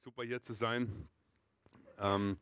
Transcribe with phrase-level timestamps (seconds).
[0.00, 1.08] super hier zu sein.
[1.98, 2.36] Ähm,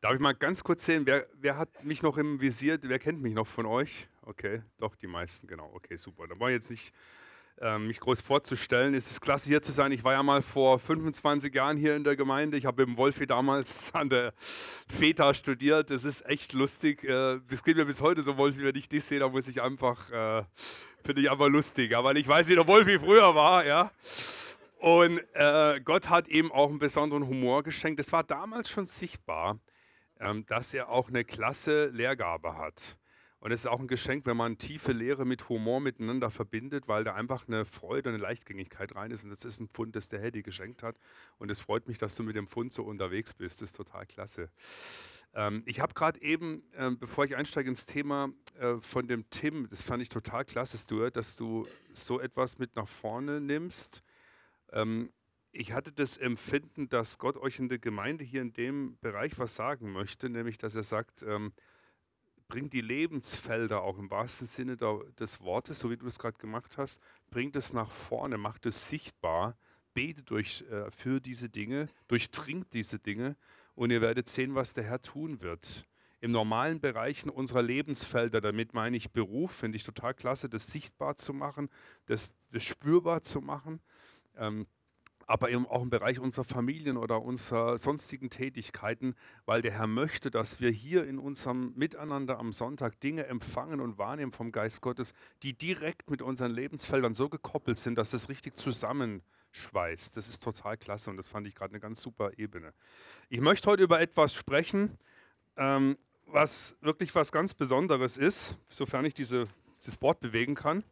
[0.00, 3.22] darf ich mal ganz kurz sehen, wer, wer hat mich noch im Visier, wer kennt
[3.22, 4.08] mich noch von euch?
[4.22, 5.70] Okay, doch, die meisten, genau.
[5.74, 6.28] Okay, super.
[6.28, 6.92] Da war jetzt nicht
[7.60, 8.94] ähm, mich groß vorzustellen.
[8.94, 9.90] Es ist klasse hier zu sein.
[9.90, 12.58] Ich war ja mal vor 25 Jahren hier in der Gemeinde.
[12.58, 14.34] Ich habe dem Wolfi damals an der
[14.86, 15.90] FETA studiert.
[15.90, 17.04] Das ist echt lustig.
[17.04, 19.62] Äh, es geht mir bis heute so, Wolfi, wenn ich dich sehe, da muss ich
[19.62, 20.44] einfach, äh,
[21.02, 21.96] finde ich einfach lustig.
[21.96, 23.90] Aber ich weiß, wie der Wolfi früher war, ja.
[24.78, 27.98] Und äh, Gott hat ihm auch einen besonderen Humor geschenkt.
[27.98, 29.58] Es war damals schon sichtbar,
[30.20, 32.96] ähm, dass er auch eine klasse Lehrgabe hat.
[33.40, 37.02] Und es ist auch ein Geschenk, wenn man tiefe Lehre mit Humor miteinander verbindet, weil
[37.02, 39.24] da einfach eine Freude und eine Leichtgängigkeit rein ist.
[39.24, 40.96] Und das ist ein Pfund, das der Herr dir geschenkt hat.
[41.38, 43.60] Und es freut mich, dass du mit dem Pfund so unterwegs bist.
[43.60, 44.48] Das ist total klasse.
[45.34, 49.68] Ähm, ich habe gerade eben, äh, bevor ich einsteige ins Thema, äh, von dem Tim,
[49.70, 54.04] das fand ich total klasse, Stuart, dass du so etwas mit nach vorne nimmst
[54.72, 55.10] ähm,
[55.52, 59.54] ich hatte das Empfinden, dass Gott euch in der Gemeinde hier in dem Bereich was
[59.54, 61.52] sagen möchte, nämlich dass er sagt, ähm,
[62.48, 66.78] bringt die Lebensfelder auch im wahrsten Sinne des Wortes, so wie du es gerade gemacht
[66.78, 69.56] hast, bringt es nach vorne, macht es sichtbar,
[69.94, 73.36] betet durch, äh, für diese Dinge, durchdringt diese Dinge
[73.74, 75.86] und ihr werdet sehen, was der Herr tun wird.
[76.20, 81.16] Im normalen Bereichen unserer Lebensfelder, damit meine ich Beruf, finde ich total klasse, das sichtbar
[81.16, 81.68] zu machen,
[82.06, 83.80] das, das spürbar zu machen
[84.38, 84.66] ähm,
[85.28, 89.14] aber eben auch im Bereich unserer Familien oder unserer sonstigen Tätigkeiten,
[89.44, 93.98] weil der Herr möchte, dass wir hier in unserem Miteinander am Sonntag Dinge empfangen und
[93.98, 98.56] wahrnehmen vom Geist Gottes, die direkt mit unseren Lebensfeldern so gekoppelt sind, dass es richtig
[98.56, 100.16] zusammenschweißt.
[100.16, 102.72] Das ist total klasse und das fand ich gerade eine ganz super Ebene.
[103.28, 104.96] Ich möchte heute über etwas sprechen,
[105.58, 109.46] ähm, was wirklich was ganz Besonderes ist, sofern ich diese,
[109.78, 110.84] dieses Board bewegen kann.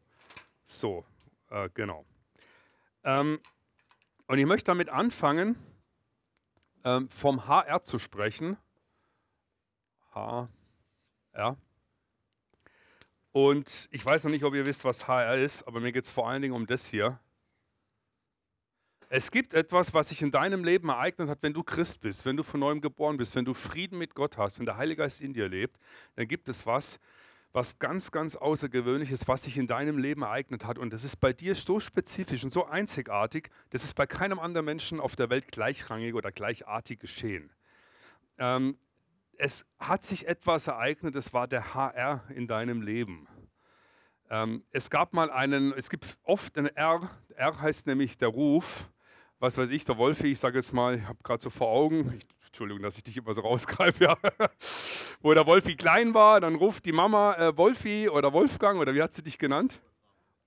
[0.67, 1.07] So,
[1.49, 2.05] äh, genau.
[3.07, 3.41] Ähm,
[4.27, 5.57] und ich möchte damit anfangen,
[6.85, 8.57] ähm, vom HR zu sprechen.
[10.13, 11.57] HR.
[13.31, 16.11] Und ich weiß noch nicht, ob ihr wisst, was HR ist, aber mir geht es
[16.11, 17.21] vor allen Dingen um das hier.
[19.09, 22.37] Es gibt etwas, was sich in deinem Leben ereignet hat, wenn du Christ bist, wenn
[22.37, 25.21] du von neuem geboren bist, wenn du Frieden mit Gott hast, wenn der Heilige Geist
[25.21, 25.79] in dir lebt,
[26.17, 26.99] dann gibt es was,
[27.57, 30.77] was ganz, ganz Außergewöhnliches, was sich in deinem Leben ereignet hat.
[30.77, 34.67] Und das ist bei dir so spezifisch und so einzigartig, das ist bei keinem anderen
[34.67, 37.51] Menschen auf der Welt gleichrangig oder gleichartig geschehen.
[38.37, 38.77] Ähm,
[39.39, 43.27] es hat sich etwas ereignet, das war der HR in deinem Leben.
[44.29, 48.87] Ähm, es gab mal einen, es gibt oft ein R, R heißt nämlich der Ruf,
[49.39, 52.19] was weiß ich, der Wolfi, ich sage jetzt mal, ich habe gerade so vor Augen,
[52.19, 54.17] ich Entschuldigung, dass ich dich immer so rausgreife, ja.
[55.21, 59.03] wo der Wolfi klein war, dann ruft die Mama äh, Wolfi oder Wolfgang oder wie
[59.03, 59.79] hat sie dich genannt?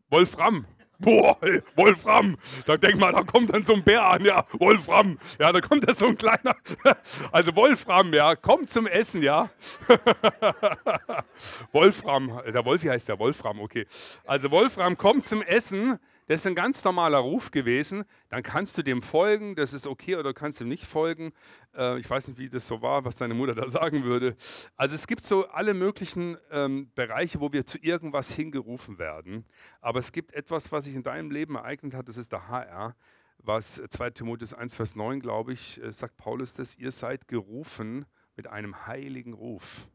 [0.10, 0.66] Wolfram.
[0.98, 1.38] Boah,
[1.76, 2.40] Wolfram.
[2.66, 5.20] Da denk mal, da kommt dann so ein Bär an, ja, Wolfram.
[5.38, 6.56] Ja, da kommt da so ein kleiner.
[7.32, 9.52] Also Wolfram, ja, kommt zum Essen, ja.
[11.72, 13.86] Wolfram, der Wolfi heißt der Wolfram, okay.
[14.26, 16.00] Also Wolfram kommt zum Essen.
[16.30, 18.06] Das ist ein ganz normaler Ruf gewesen.
[18.30, 21.34] Dann kannst du dem folgen, das ist okay, oder kannst ihm nicht folgen.
[21.76, 24.38] Äh, ich weiß nicht, wie das so war, was deine Mutter da sagen würde.
[24.76, 29.44] Also es gibt so alle möglichen ähm, Bereiche, wo wir zu irgendwas hingerufen werden.
[29.82, 32.96] Aber es gibt etwas, was sich in deinem Leben ereignet hat, das ist der HR.
[33.40, 38.06] Was 2 Timotheus 1, Vers 9, glaube ich, äh, sagt Paulus das, ihr seid gerufen
[38.36, 39.88] mit einem heiligen Ruf.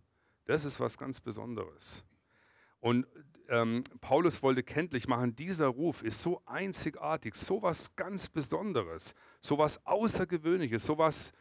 [0.47, 2.05] Das ist was ganz Besonderes.
[2.85, 3.07] Und
[3.49, 9.57] ähm, Paulus wollte kenntlich machen, dieser Ruf ist so einzigartig, so was ganz Besonderes, so
[9.57, 11.33] was Außergewöhnliches, so was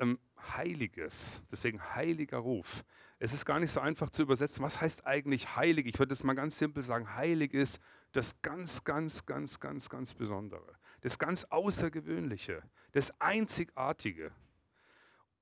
[0.00, 0.18] ähm,
[0.56, 1.44] Heiliges.
[1.48, 2.82] Deswegen heiliger Ruf.
[3.20, 4.64] Es ist gar nicht so einfach zu übersetzen.
[4.64, 5.86] Was heißt eigentlich heilig?
[5.86, 7.14] Ich würde es mal ganz simpel sagen.
[7.14, 7.80] Heilig ist
[8.10, 10.74] das ganz, ganz, ganz, ganz, ganz Besondere.
[11.02, 12.64] Das ganz Außergewöhnliche.
[12.90, 14.32] Das Einzigartige.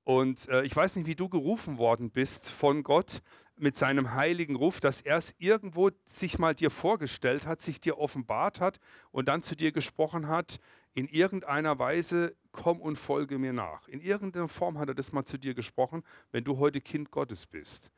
[0.03, 3.21] Und äh, ich weiß nicht, wie du gerufen worden bist von Gtt,
[3.59, 7.97] mit seinem heiligen Ruf, dass er es irgendwo sich mal dir vorgestellt hat, sich dir
[7.97, 8.79] offenbart hat
[9.11, 10.59] und dann zu dir gesprochen hat,
[10.93, 13.87] in irgendeiner Weise, komm und folge mir nach.
[13.87, 17.45] In irgendeiner Form hat er das mal zu dir gesprochen, wenn du heute Kind Gottes
[17.45, 17.91] bist.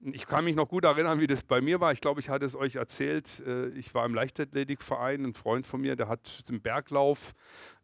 [0.00, 1.92] Ich kann mich noch gut erinnern, wie das bei mir war.
[1.92, 3.42] Ich glaube, ich hatte es euch erzählt.
[3.46, 7.34] Äh, ich war im Leichtathletikverein, ein Freund von mir, der hat im Berglauf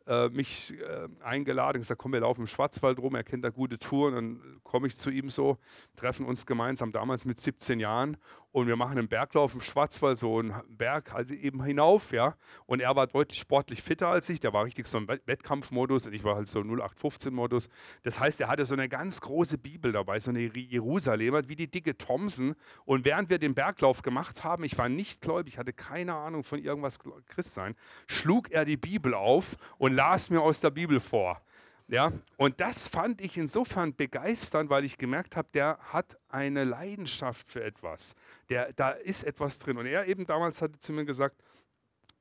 [0.06, 3.78] äh, mich äh, eingeladen, gesagt, komm, wir laufen im Schwarzwald rum, er kennt da gute
[3.78, 5.58] Touren, dann komme ich zu ihm so,
[5.96, 8.16] treffen uns gemeinsam, damals mit 17 Jahren
[8.52, 12.36] und wir machen einen Berglauf im Schwarzwald, so einen Berg also eben hinauf, ja,
[12.66, 16.12] und er war deutlich sportlich fitter als ich, der war richtig so im Wettkampfmodus und
[16.12, 17.68] ich war halt so 0815-Modus,
[18.04, 21.70] das heißt, er hatte so eine ganz große Bibel dabei, so eine Jerusalemer, wie die
[21.70, 22.54] dicke Thomson
[22.84, 26.60] und während wir den Berglauf gemacht haben, ich war nicht gläubig, hatte keine Ahnung von
[26.60, 27.74] irgendwas Christsein,
[28.06, 31.40] schlug er die Bibel auf und las mir aus der Bibel vor.
[31.88, 37.48] Ja, und das fand ich insofern begeisternd, weil ich gemerkt habe, der hat eine Leidenschaft
[37.48, 38.16] für etwas.
[38.48, 39.78] Der, da ist etwas drin.
[39.78, 41.40] Und er eben damals hatte zu mir gesagt,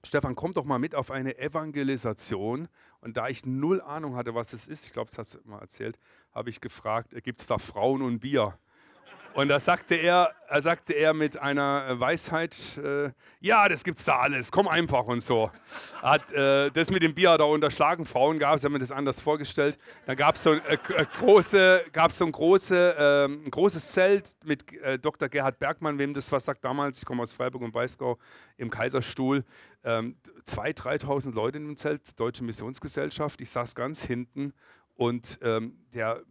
[0.04, 2.68] Stefan, komm doch mal mit auf eine Evangelisation.
[3.01, 5.60] Und da ich null Ahnung hatte, was es ist, ich glaube, das hast du mal
[5.60, 5.98] erzählt,
[6.31, 8.60] habe ich gefragt, gibt es da Frauen und Bier?
[9.35, 13.11] Und da sagte er, er sagte er mit einer Weisheit, äh,
[13.41, 15.51] ja, das gibt's da alles, komm einfach und so.
[16.01, 19.19] Hat äh, das mit dem Bier da unterschlagen, Frauen gab es, haben mir das anders
[19.19, 19.77] vorgestellt.
[20.05, 24.71] Da gab es so, äh, äh, große, so ein, große, ähm, ein großes Zelt mit
[24.71, 25.27] äh, Dr.
[25.27, 28.17] Gerhard Bergmann, wem das was sagt damals, ich komme aus Freiburg und Breisgau,
[28.55, 29.43] im Kaiserstuhl.
[29.83, 30.15] Ähm,
[30.47, 33.41] 2.000, 3.000 Leute in dem Zelt, Deutsche Missionsgesellschaft.
[33.41, 34.53] Ich saß ganz hinten
[34.95, 36.23] und ähm, der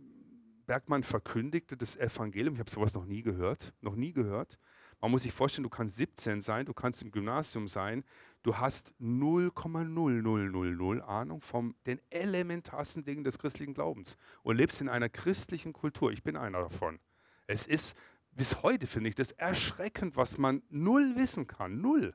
[0.67, 2.55] Bergmann verkündigte das Evangelium.
[2.55, 4.59] Ich habe sowas noch nie gehört, noch nie gehört.
[5.01, 8.05] Man muss sich vorstellen, du kannst 17 sein, du kannst im Gymnasium sein,
[8.43, 15.11] du hast 0,0000 Ahnung von den elementarsten Dingen des christlichen Glaubens und lebst in einer
[15.11, 16.13] christlichen Kultur.
[16.13, 17.01] Ich bin einer davon.
[17.47, 17.97] Es ist
[18.31, 21.81] bis heute, finde ich, das erschreckend, was man null wissen kann.
[21.81, 22.15] Null.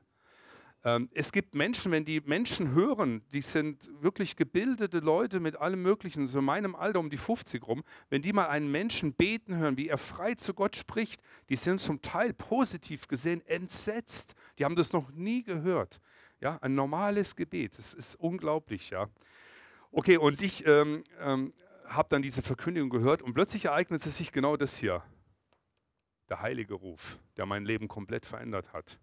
[0.82, 5.82] Ähm, es gibt Menschen, wenn die Menschen hören, die sind wirklich gebildete Leute mit allem
[5.82, 9.76] Möglichen, so meinem Alter um die 50 rum, wenn die mal einen Menschen beten hören,
[9.76, 14.34] wie er frei zu Gott spricht, die sind zum Teil positiv gesehen entsetzt.
[14.58, 16.00] Die haben das noch nie gehört.
[16.40, 19.08] Ja, ein normales Gebet, das ist unglaublich, ja.
[19.92, 21.52] Okay, und ich ähm, ähm,
[21.86, 25.02] habe dann diese Verkündigung gehört und plötzlich ereignete sich genau das hier.
[26.30, 28.98] Der heilige Ruf, der mein Leben komplett verändert hat.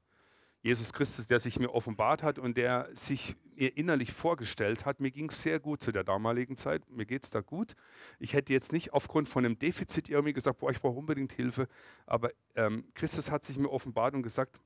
[0.61, 4.99] Jesus Christus, der sich mir offenbart hat und der sich mir innerlich vorgestellt hat.
[4.99, 6.89] Mir ging es sehr gut zu der damaligen Zeit.
[6.89, 7.75] Mir geht es da gut.
[8.19, 11.67] Ich hätte jetzt nicht aufgrund von einem Defizit irgendwie gesagt, boah, ich brauche unbedingt Hilfe.
[12.05, 14.59] Aber ähm, Christus hat sich mir offenbart und gesagt,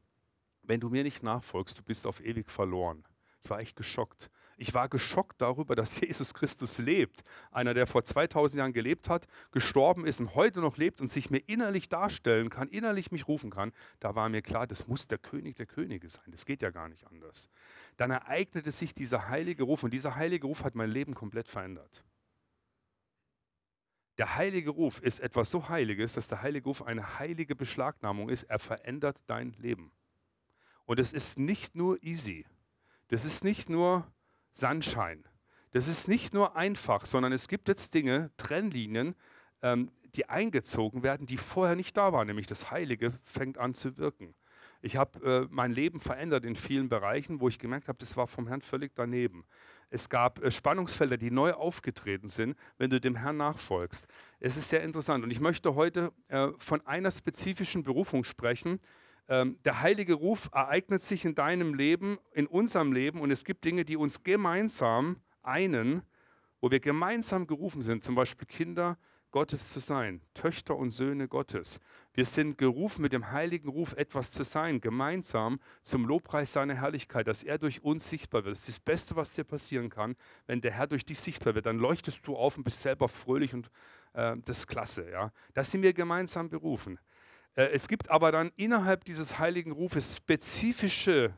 [0.63, 3.03] wenn du mir nicht nachfolgst, du bist auf ewig verloren.
[3.43, 4.29] Ich war echt geschockt.
[4.61, 7.23] Ich war geschockt darüber, dass Jesus Christus lebt.
[7.49, 11.31] Einer, der vor 2000 Jahren gelebt hat, gestorben ist und heute noch lebt und sich
[11.31, 13.73] mir innerlich darstellen kann, innerlich mich rufen kann.
[13.99, 16.25] Da war mir klar, das muss der König der Könige sein.
[16.27, 17.49] Das geht ja gar nicht anders.
[17.97, 22.03] Dann ereignete sich dieser heilige Ruf und dieser heilige Ruf hat mein Leben komplett verändert.
[24.19, 28.43] Der heilige Ruf ist etwas so Heiliges, dass der heilige Ruf eine heilige Beschlagnahmung ist.
[28.43, 29.91] Er verändert dein Leben.
[30.85, 32.45] Und es ist nicht nur easy.
[33.07, 34.05] Das ist nicht nur
[34.53, 35.25] Sandschein.
[35.71, 39.15] Das ist nicht nur einfach, sondern es gibt jetzt Dinge, Trennlinien,
[39.61, 43.97] ähm, die eingezogen werden, die vorher nicht da waren, nämlich das Heilige fängt an zu
[43.97, 44.35] wirken.
[44.81, 48.25] Ich habe äh, mein Leben verändert in vielen Bereichen, wo ich gemerkt habe, das war
[48.27, 49.45] vom Herrn völlig daneben.
[49.91, 54.07] Es gab äh, Spannungsfelder, die neu aufgetreten sind, wenn du dem Herrn nachfolgst.
[54.39, 58.79] Es ist sehr interessant und ich möchte heute äh, von einer spezifischen Berufung sprechen,
[59.29, 63.85] der heilige Ruf ereignet sich in deinem Leben, in unserem Leben und es gibt Dinge,
[63.85, 66.01] die uns gemeinsam einen,
[66.59, 68.97] wo wir gemeinsam gerufen sind, zum Beispiel Kinder
[69.31, 71.79] Gottes zu sein, Töchter und Söhne Gottes.
[72.13, 77.27] Wir sind gerufen, mit dem heiligen Ruf etwas zu sein, gemeinsam zum Lobpreis seiner Herrlichkeit,
[77.27, 78.53] dass er durch uns sichtbar wird.
[78.53, 81.65] Das ist das Beste, was dir passieren kann, wenn der Herr durch dich sichtbar wird.
[81.65, 83.71] Dann leuchtest du auf und bist selber fröhlich und
[84.13, 85.09] äh, das ist klasse.
[85.09, 85.31] Ja?
[85.53, 86.99] Das sind wir gemeinsam berufen.
[87.55, 91.33] Äh, es gibt aber dann innerhalb dieses heiligen Rufes spezifische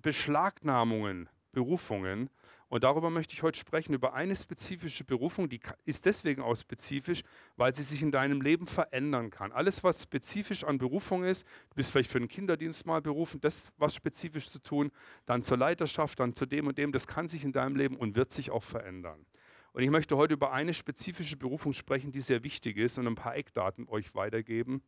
[0.00, 2.30] Beschlagnahmungen, Berufungen.
[2.70, 7.22] Und darüber möchte ich heute sprechen, über eine spezifische Berufung, die ist deswegen auch spezifisch,
[7.56, 9.52] weil sie sich in deinem Leben verändern kann.
[9.52, 13.72] Alles, was spezifisch an Berufung ist, du bist vielleicht für den Kinderdienst mal berufen, das
[13.78, 14.90] was spezifisch zu tun,
[15.24, 18.16] dann zur Leiterschaft, dann zu dem und dem, das kann sich in deinem Leben und
[18.16, 19.24] wird sich auch verändern.
[19.72, 23.14] Und ich möchte heute über eine spezifische Berufung sprechen, die sehr wichtig ist und ein
[23.14, 24.82] paar Eckdaten euch weitergeben.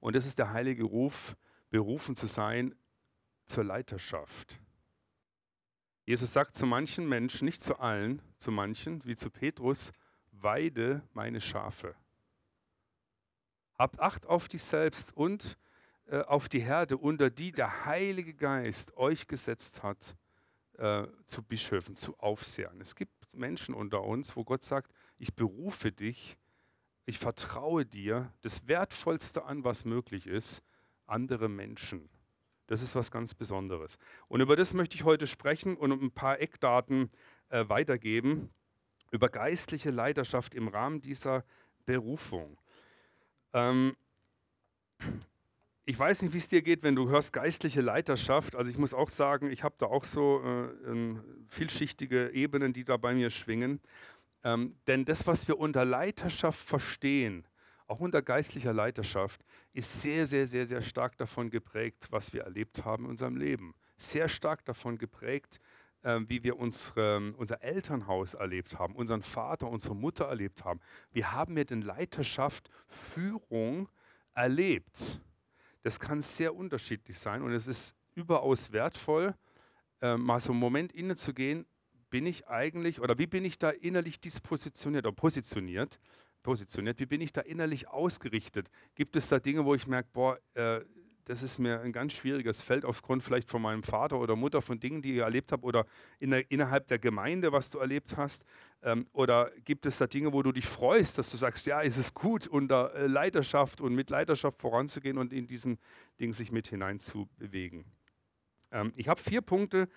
[0.00, 1.36] Und das ist der heilige Ruf,
[1.70, 2.74] berufen zu sein
[3.44, 4.60] zur Leiterschaft.
[6.04, 9.92] Jesus sagt zu manchen Menschen, nicht zu allen, zu manchen, wie zu Petrus,
[10.30, 11.96] weide meine Schafe.
[13.76, 15.58] Habt Acht auf dich selbst und
[16.06, 20.16] äh, auf die Herde, unter die der Heilige Geist euch gesetzt hat,
[20.78, 22.80] äh, zu Bischöfen, zu Aufsehern.
[22.80, 26.36] Es gibt Menschen unter uns, wo Gott sagt, ich berufe dich,
[27.06, 30.62] ich vertraue dir das Wertvollste an, was möglich ist,
[31.06, 32.08] andere Menschen.
[32.66, 33.96] Das ist was ganz Besonderes.
[34.26, 37.10] Und über das möchte ich heute sprechen und ein paar Eckdaten
[37.48, 38.50] äh, weitergeben
[39.12, 41.44] über geistliche Leiterschaft im Rahmen dieser
[41.84, 42.58] Berufung.
[43.52, 43.96] Ähm,
[45.84, 48.56] ich weiß nicht, wie es dir geht, wenn du hörst geistliche Leiterschaft.
[48.56, 51.14] Also ich muss auch sagen, ich habe da auch so äh,
[51.46, 53.80] vielschichtige Ebenen, die da bei mir schwingen.
[54.46, 57.48] Ähm, denn das, was wir unter Leiterschaft verstehen,
[57.88, 62.84] auch unter geistlicher Leiterschaft, ist sehr, sehr, sehr, sehr stark davon geprägt, was wir erlebt
[62.84, 63.74] haben in unserem Leben.
[63.96, 65.58] Sehr stark davon geprägt,
[66.02, 70.78] äh, wie wir unsere, unser Elternhaus erlebt haben, unseren Vater, unsere Mutter erlebt haben.
[71.10, 73.88] Wie haben wir denn Leiterschaft, Führung
[74.32, 75.20] erlebt?
[75.82, 79.34] Das kann sehr unterschiedlich sein und es ist überaus wertvoll,
[80.00, 81.66] äh, mal so einen Moment innezugehen,
[82.10, 85.98] bin ich eigentlich oder wie bin ich da innerlich dispositioniert oder positioniert?
[86.42, 88.70] Positioniert, wie bin ich da innerlich ausgerichtet?
[88.94, 90.80] Gibt es da Dinge, wo ich merke, boah, äh,
[91.26, 94.78] das ist mir ein ganz schwieriges Feld aufgrund vielleicht von meinem Vater oder Mutter, von
[94.78, 95.84] Dingen, die ihr erlebt habt oder
[96.20, 98.44] in der, innerhalb der Gemeinde, was du erlebt hast?
[98.82, 101.96] Ähm, oder gibt es da Dinge, wo du dich freust, dass du sagst, ja, ist
[101.96, 105.78] es gut, unter äh, Leiterschaft und mit Leiterschaft voranzugehen und in diesem
[106.20, 107.84] Ding sich mit hineinzubewegen?
[108.70, 109.88] Ähm, ich habe vier Punkte,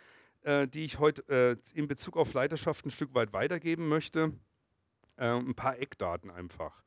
[0.43, 4.33] die ich heute äh, in Bezug auf Leiterschaft ein Stück weit weitergeben möchte.
[5.19, 6.83] Äh, ein paar Eckdaten einfach.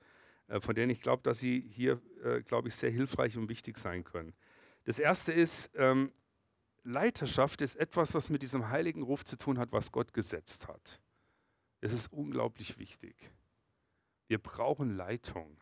[0.49, 3.79] Äh, von denen ich glaube, dass sie hier, äh, glaube ich, sehr hilfreich und wichtig
[3.79, 4.35] sein können.
[4.85, 6.13] Das erste ist, ähm,
[6.83, 11.01] Leiterschaft ist etwas, was mit diesem heiligen Ruf zu tun hat, was Gott gesetzt hat.
[11.81, 13.31] Es ist unglaublich wichtig.
[14.27, 15.61] Wir brauchen Leitung.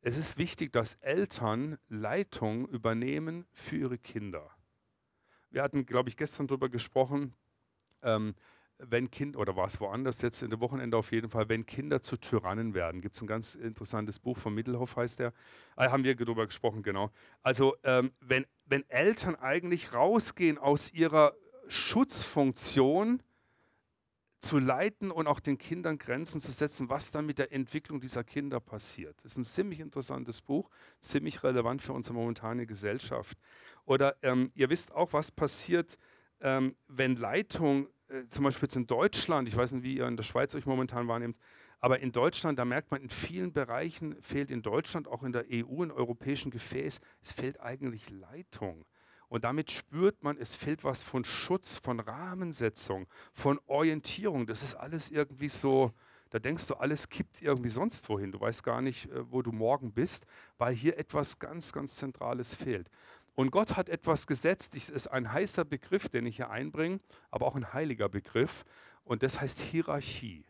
[0.00, 4.50] Es ist wichtig, dass Eltern Leitung übernehmen für ihre Kinder.
[5.52, 7.34] Wir hatten, glaube ich, gestern darüber gesprochen,
[8.02, 8.34] ähm,
[8.78, 12.00] wenn Kind, oder war es woanders jetzt in der Wochenende auf jeden Fall, wenn Kinder
[12.00, 13.02] zu Tyrannen werden.
[13.02, 15.34] Gibt es ein ganz interessantes Buch von Mittelhoff, heißt der.
[15.76, 17.10] Ah, haben wir darüber gesprochen, genau.
[17.42, 21.34] Also, ähm, wenn, wenn Eltern eigentlich rausgehen aus ihrer
[21.68, 23.22] Schutzfunktion,
[24.42, 28.24] zu leiten und auch den Kindern Grenzen zu setzen, was dann mit der Entwicklung dieser
[28.24, 29.16] Kinder passiert.
[29.22, 30.68] Das ist ein ziemlich interessantes Buch,
[31.00, 33.38] ziemlich relevant für unsere momentane Gesellschaft.
[33.84, 35.96] Oder ähm, ihr wisst auch, was passiert,
[36.40, 40.16] ähm, wenn Leitung äh, zum Beispiel jetzt in Deutschland, ich weiß nicht, wie ihr in
[40.16, 41.36] der Schweiz euch momentan wahrnehmt,
[41.78, 45.46] aber in Deutschland, da merkt man, in vielen Bereichen fehlt in Deutschland, auch in der
[45.50, 48.84] EU, in europäischen Gefäß, es fehlt eigentlich Leitung.
[49.32, 54.46] Und damit spürt man, es fehlt was von Schutz, von Rahmensetzung, von Orientierung.
[54.46, 55.90] Das ist alles irgendwie so,
[56.28, 58.30] da denkst du, alles kippt irgendwie sonst wohin.
[58.30, 60.26] Du weißt gar nicht, äh, wo du morgen bist,
[60.58, 62.90] weil hier etwas ganz, ganz Zentrales fehlt.
[63.34, 67.46] Und Gott hat etwas gesetzt, das ist ein heißer Begriff, den ich hier einbringe, aber
[67.46, 68.66] auch ein heiliger Begriff.
[69.02, 70.44] Und das heißt Hierarchie.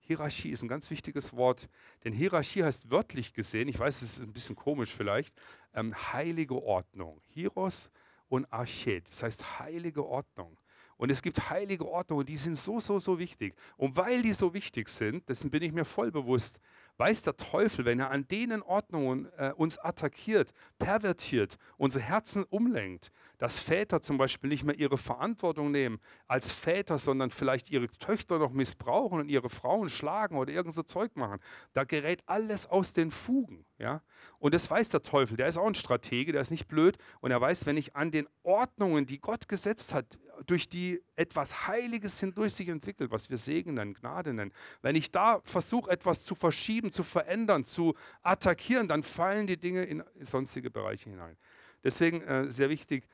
[0.00, 1.68] Hierarchie ist ein ganz wichtiges Wort,
[2.02, 5.32] denn Hierarchie heißt wörtlich gesehen, ich weiß, es ist ein bisschen komisch vielleicht,
[5.72, 7.20] ähm, heilige Ordnung.
[7.28, 7.88] Hieros
[8.30, 10.56] und Arche, das heißt heilige Ordnung.
[10.96, 13.54] Und es gibt heilige Ordnungen, die sind so, so, so wichtig.
[13.78, 16.60] Und weil die so wichtig sind, dessen bin ich mir voll bewusst,
[16.98, 23.10] weiß der Teufel, wenn er an denen Ordnungen äh, uns attackiert, pervertiert, unsere Herzen umlenkt,
[23.38, 28.38] dass Väter zum Beispiel nicht mehr ihre Verantwortung nehmen als Väter, sondern vielleicht ihre Töchter
[28.38, 31.40] noch missbrauchen und ihre Frauen schlagen oder irgend so Zeug machen.
[31.72, 33.64] Da gerät alles aus den Fugen.
[33.80, 34.02] Ja?
[34.38, 37.30] Und das weiß der Teufel, der ist auch ein Stratege, der ist nicht blöd und
[37.30, 42.20] er weiß, wenn ich an den Ordnungen, die Gott gesetzt hat, durch die etwas Heiliges
[42.20, 46.34] hindurch sich entwickelt, was wir Segen nennen, Gnade nennen, wenn ich da versuche, etwas zu
[46.34, 51.36] verschieben, zu verändern, zu attackieren, dann fallen die Dinge in sonstige Bereiche hinein.
[51.82, 53.08] Deswegen äh, sehr wichtig,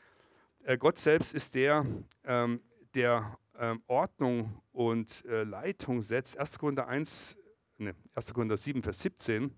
[0.64, 1.86] äh, Gott selbst ist der,
[2.24, 2.60] ähm,
[2.94, 6.36] der ähm, Ordnung und äh, Leitung setzt.
[6.36, 6.58] 1.
[6.58, 7.36] Korinther 1,
[7.78, 8.34] ne, 1.
[8.34, 9.54] Korinther 7, Vers 17.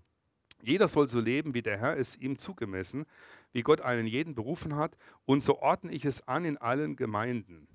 [0.61, 3.05] Jeder soll so leben, wie der Herr es ihm zugemessen,
[3.51, 7.67] wie Gott einen jeden berufen hat, und so ordne ich es an in allen Gemeinden.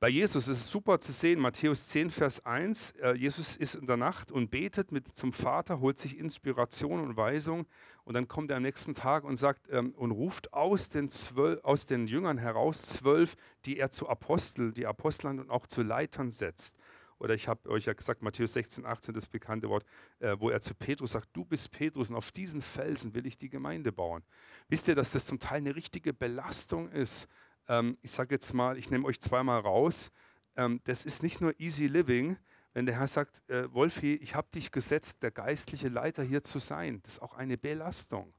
[0.00, 3.86] Bei Jesus ist es super zu sehen, Matthäus 10, Vers 1, äh, Jesus ist in
[3.86, 7.66] der Nacht und betet mit zum Vater, holt sich Inspiration und Weisung
[8.04, 11.62] und dann kommt er am nächsten Tag und sagt ähm, und ruft aus den, zwölf,
[11.64, 16.32] aus den Jüngern heraus zwölf, die er zu Apostel, die Aposteln und auch zu Leitern
[16.32, 16.78] setzt.
[17.20, 19.84] Oder ich habe euch ja gesagt, Matthäus 16, 18, das bekannte Wort,
[20.18, 23.36] äh, wo er zu Petrus sagt, du bist Petrus und auf diesen Felsen will ich
[23.36, 24.22] die Gemeinde bauen.
[24.68, 27.28] Wisst ihr, dass das zum Teil eine richtige Belastung ist?
[27.68, 30.10] Ähm, ich sage jetzt mal, ich nehme euch zweimal raus.
[30.56, 32.36] Ähm, das ist nicht nur easy living,
[32.72, 36.58] wenn der Herr sagt, äh, Wolfi, ich habe dich gesetzt, der geistliche Leiter hier zu
[36.58, 37.00] sein.
[37.02, 38.32] Das ist auch eine Belastung.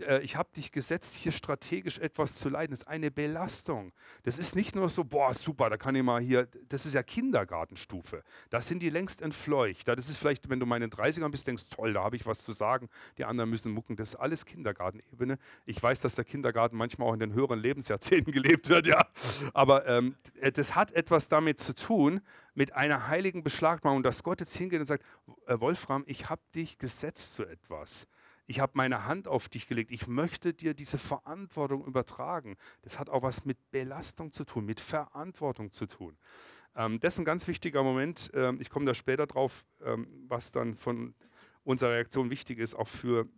[0.00, 2.72] Äh, ich habe dich gesetzt, hier strategisch etwas zu leiten.
[2.72, 3.92] Das ist eine Belastung.
[4.22, 7.02] Das ist nicht nur so, boah, super, da kann ich mal hier, das ist ja
[7.02, 8.22] Kindergartenstufe.
[8.50, 9.88] Da sind die längst entfleucht.
[9.88, 12.26] Das ist vielleicht, wenn du mal in den 30ern bist, denkst, toll, da habe ich
[12.26, 12.88] was zu sagen,
[13.18, 13.96] die anderen müssen mucken.
[13.96, 15.38] Das ist alles Kindergartenebene.
[15.66, 19.06] Ich weiß, dass der Kindergarten manchmal auch in den höheren Lebensjahrzehnten gelebt wird, ja.
[19.54, 22.20] Aber ähm, äh, das hat etwas damit zu tun,
[22.54, 25.04] mit einer heiligen Beschlagnahmung, dass Gott jetzt hingeht und sagt,
[25.46, 28.06] äh, Wolfram, ich habe dich gesetzt zu etwas
[28.50, 32.56] ich habe meine Hand auf dich gelegt, ich möchte dir diese Verantwortung übertragen.
[32.82, 36.18] Das hat auch was mit Belastung zu tun, mit Verantwortung zu tun.
[36.74, 38.28] Ähm, das ist ein ganz wichtiger Moment.
[38.34, 41.14] Ähm, ich komme da später drauf, ähm, was dann von
[41.62, 43.28] unserer Reaktion wichtig ist, auch für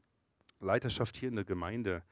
[0.61, 2.03] Leiterschaft hier in der Gemeinde.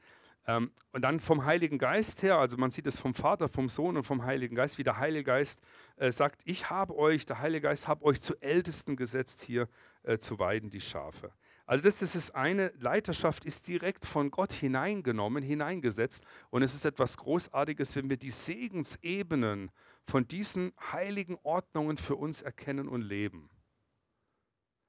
[0.45, 3.97] Ähm, und dann vom Heiligen Geist her, also man sieht es vom Vater, vom Sohn
[3.97, 5.59] und vom Heiligen Geist, wie der Heilige Geist
[5.95, 9.67] äh, sagt, ich habe euch, der Heilige Geist, habe euch zu Ältesten gesetzt, hier
[10.03, 11.31] äh, zu weiden, die Schafe.
[11.65, 16.23] Also das, das ist eine Leiterschaft, ist direkt von Gott hineingenommen, hineingesetzt.
[16.49, 19.71] Und es ist etwas Großartiges, wenn wir die Segensebenen
[20.05, 23.49] von diesen heiligen Ordnungen für uns erkennen und leben.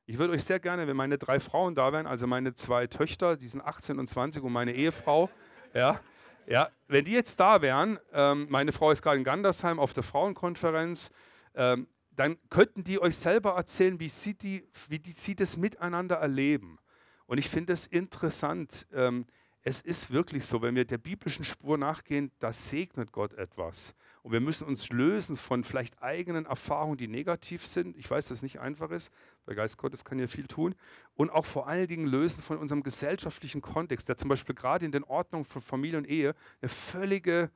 [0.07, 3.37] Ich würde euch sehr gerne, wenn meine drei Frauen da wären, also meine zwei Töchter,
[3.37, 5.31] die sind 18 und 20 und meine Ehefrau,
[5.75, 6.01] ja,
[6.47, 10.03] ja, wenn die jetzt da wären, ähm, meine Frau ist gerade in Gandersheim auf der
[10.03, 11.11] Frauenkonferenz,
[11.55, 11.87] ähm,
[12.23, 16.79] dann könnten die euch selber erzählen, wie sie, die, wie die, sie das miteinander erleben.
[17.27, 18.87] Und ich finde es interessant.
[18.93, 19.27] Ähm,
[19.63, 23.97] es ist wirklich so, wenn wir der biblischen Spur nachgehen, da segnet Gott etwas.
[24.23, 27.97] Und wir müssen uns lösen von vielleicht eigenen Erfahrungen, die negativ sind.
[27.97, 29.13] Ich weiß, dass es nicht einfach ist.
[29.49, 30.77] Der Geist Gottes kann ja viel tun.
[31.15, 34.93] Und auch vor allen Dingen lösen von unserem gesellschaftlichen Kontext, der zum Beispiel gerade in
[34.93, 37.51] den Ordnungen von Familie und Ehe eine völlige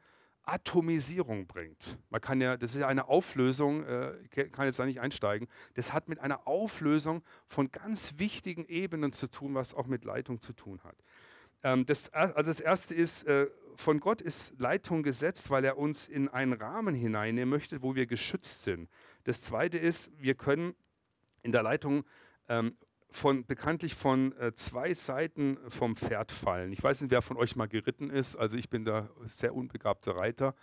[0.47, 1.99] Atomisierung bringt.
[2.09, 5.49] Man kann ja, das ist ja eine Auflösung, äh, kann jetzt da nicht einsteigen.
[5.75, 10.41] Das hat mit einer Auflösung von ganz wichtigen Ebenen zu tun, was auch mit Leitung
[10.41, 10.97] zu tun hat.
[11.63, 16.09] Ähm, das, also das erste ist, äh, von Gott ist Leitung gesetzt, weil er uns
[16.09, 18.89] in einen Rahmen hineinnehmen möchte, wo wir geschützt sind.
[19.25, 20.75] Das zweite ist, wir können
[21.43, 22.05] in der Leitung
[22.49, 22.77] ähm,
[23.17, 26.73] von, bekanntlich von äh, zwei Seiten vom Pferd fallen.
[26.73, 28.37] Ich weiß nicht, wer von euch mal geritten ist.
[28.37, 30.55] Also ich bin da sehr unbegabter Reiter.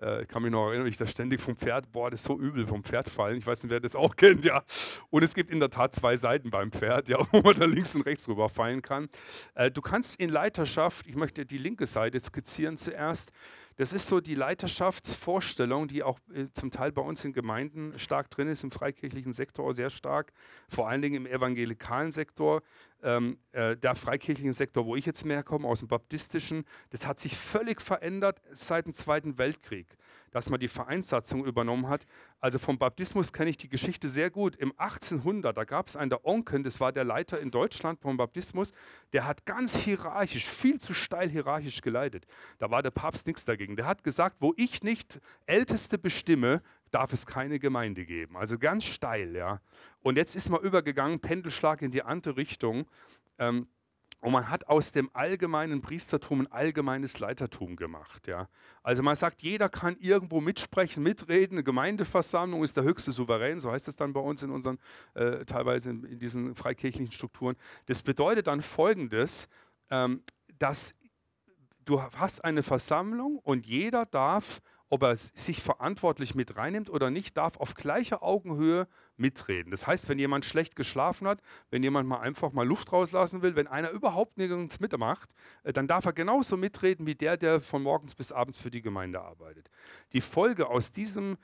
[0.00, 2.38] Äh, ich kann mich noch erinnern, ich da ständig vom Pferd, boah, das ist so
[2.38, 3.36] übel, vom Pferd fallen.
[3.36, 4.62] Ich weiß nicht, wer das auch kennt, ja.
[5.10, 7.94] Und es gibt in der Tat zwei Seiten beim Pferd, ja, wo man da links
[7.94, 9.08] und rechts rüber fallen kann.
[9.54, 13.32] Äh, du kannst in Leiterschaft, ich möchte die linke Seite skizzieren zuerst,
[13.76, 18.30] das ist so die Leiterschaftsvorstellung, die auch äh, zum Teil bei uns in Gemeinden stark
[18.30, 20.32] drin ist, im freikirchlichen Sektor sehr stark,
[20.68, 22.62] vor allen Dingen im evangelikalen Sektor.
[23.02, 27.20] Ähm, äh, der freikirchlichen Sektor, wo ich jetzt mehr komme, aus dem baptistischen, das hat
[27.20, 29.86] sich völlig verändert seit dem Zweiten Weltkrieg,
[30.30, 32.06] dass man die Vereinssatzung übernommen hat.
[32.40, 34.56] Also vom Baptismus kenne ich die Geschichte sehr gut.
[34.56, 38.16] Im 1800, da gab es einen der Onken, das war der Leiter in Deutschland vom
[38.16, 38.72] Baptismus,
[39.12, 42.26] der hat ganz hierarchisch, viel zu steil hierarchisch geleitet.
[42.58, 43.76] Da war der Papst nichts dagegen.
[43.76, 48.36] Der hat gesagt, wo ich nicht Älteste bestimme, darf es keine Gemeinde geben.
[48.36, 49.60] Also ganz steil, ja.
[50.02, 52.86] Und jetzt ist man übergegangen, Pendelschlag in die andere Richtung.
[53.38, 53.68] Ähm,
[54.20, 58.26] und man hat aus dem allgemeinen Priestertum ein allgemeines Leitertum gemacht.
[58.26, 58.48] Ja.
[58.82, 61.56] Also man sagt, jeder kann irgendwo mitsprechen, mitreden.
[61.56, 64.78] Eine Gemeindeversammlung ist der höchste Souverän, so heißt es dann bei uns in unseren,
[65.14, 67.56] äh, teilweise in, in, diesen freikirchlichen Strukturen.
[67.86, 69.48] Das bedeutet dann Folgendes,
[69.90, 70.22] ähm,
[70.58, 70.94] dass
[71.84, 77.36] du hast eine Versammlung und jeder darf ob er sich verantwortlich mit reinnimmt oder nicht,
[77.36, 79.70] darf auf gleicher Augenhöhe mitreden.
[79.70, 83.56] Das heißt, wenn jemand schlecht geschlafen hat, wenn jemand mal einfach mal Luft rauslassen will,
[83.56, 85.30] wenn einer überhaupt nichts mitmacht,
[85.64, 88.82] äh, dann darf er genauso mitreden wie der, der von morgens bis abends für die
[88.82, 89.70] Gemeinde arbeitet.
[90.12, 91.36] Die Folge aus diesem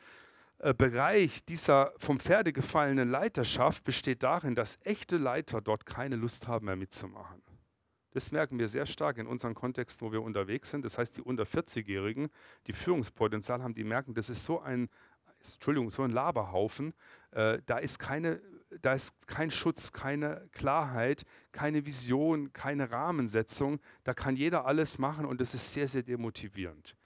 [0.59, 6.47] äh, Bereich dieser vom Pferde gefallenen Leiterschaft besteht darin, dass echte Leiter dort keine Lust
[6.47, 7.43] haben mehr mitzumachen.
[8.13, 10.85] Das merken wir sehr stark in unseren Kontexten, wo wir unterwegs sind.
[10.85, 12.29] Das heißt, die unter 40-Jährigen,
[12.67, 14.89] die Führungspotenzial haben, die merken, das ist so ein,
[15.39, 16.95] Entschuldigung, so ein Laberhaufen.
[17.33, 18.41] Äh, da, ist keine,
[18.83, 23.81] da ist kein Schutz, keine Klarheit, keine Vision, keine Rahmensetzung.
[24.05, 26.97] Da kann jeder alles machen und das ist sehr, sehr demotivierend.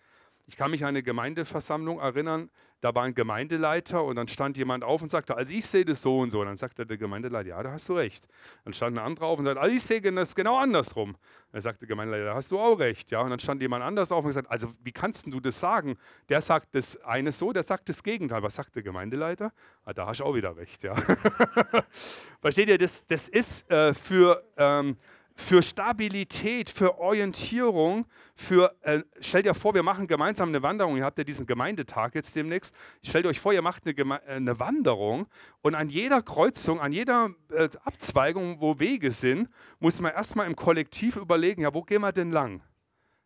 [0.49, 4.85] Ich kann mich an eine Gemeindeversammlung erinnern, da war ein Gemeindeleiter und dann stand jemand
[4.85, 6.41] auf und sagte, also ich sehe das so und so.
[6.41, 8.29] Und dann sagte der Gemeindeleiter, ja, da hast du recht.
[8.65, 11.17] Dann stand ein anderer auf und sagte, also ich sehe das genau andersrum.
[11.53, 13.11] Dann sagte der Gemeindeleiter, da hast du auch recht.
[13.11, 15.97] Ja, und dann stand jemand anders auf und gesagt, also wie kannst du das sagen?
[16.29, 18.43] Der sagt das eine so, der sagt das Gegenteil.
[18.43, 19.53] Was sagt der Gemeindeleiter?
[19.85, 20.83] Ah, da hast du auch wieder recht.
[20.83, 20.95] Ja.
[22.41, 24.43] Versteht ihr, das, das ist äh, für...
[24.57, 24.97] Ähm,
[25.37, 31.05] für Stabilität, für Orientierung, für, äh, stellt dir vor, wir machen gemeinsam eine Wanderung, ihr
[31.05, 35.27] habt ja diesen Gemeindetag jetzt demnächst, stellt euch vor, ihr macht eine, äh, eine Wanderung
[35.61, 40.57] und an jeder Kreuzung, an jeder äh, Abzweigung, wo Wege sind, muss man erstmal im
[40.57, 42.63] Kollektiv überlegen, ja, wo gehen wir denn lang?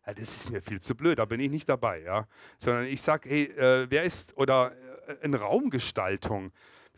[0.05, 2.27] Ja, das ist mir viel zu blöd, da bin ich nicht dabei, ja.
[2.57, 4.73] Sondern ich sage, hey, äh, wer ist, oder
[5.07, 6.51] äh, in Raumgestaltung,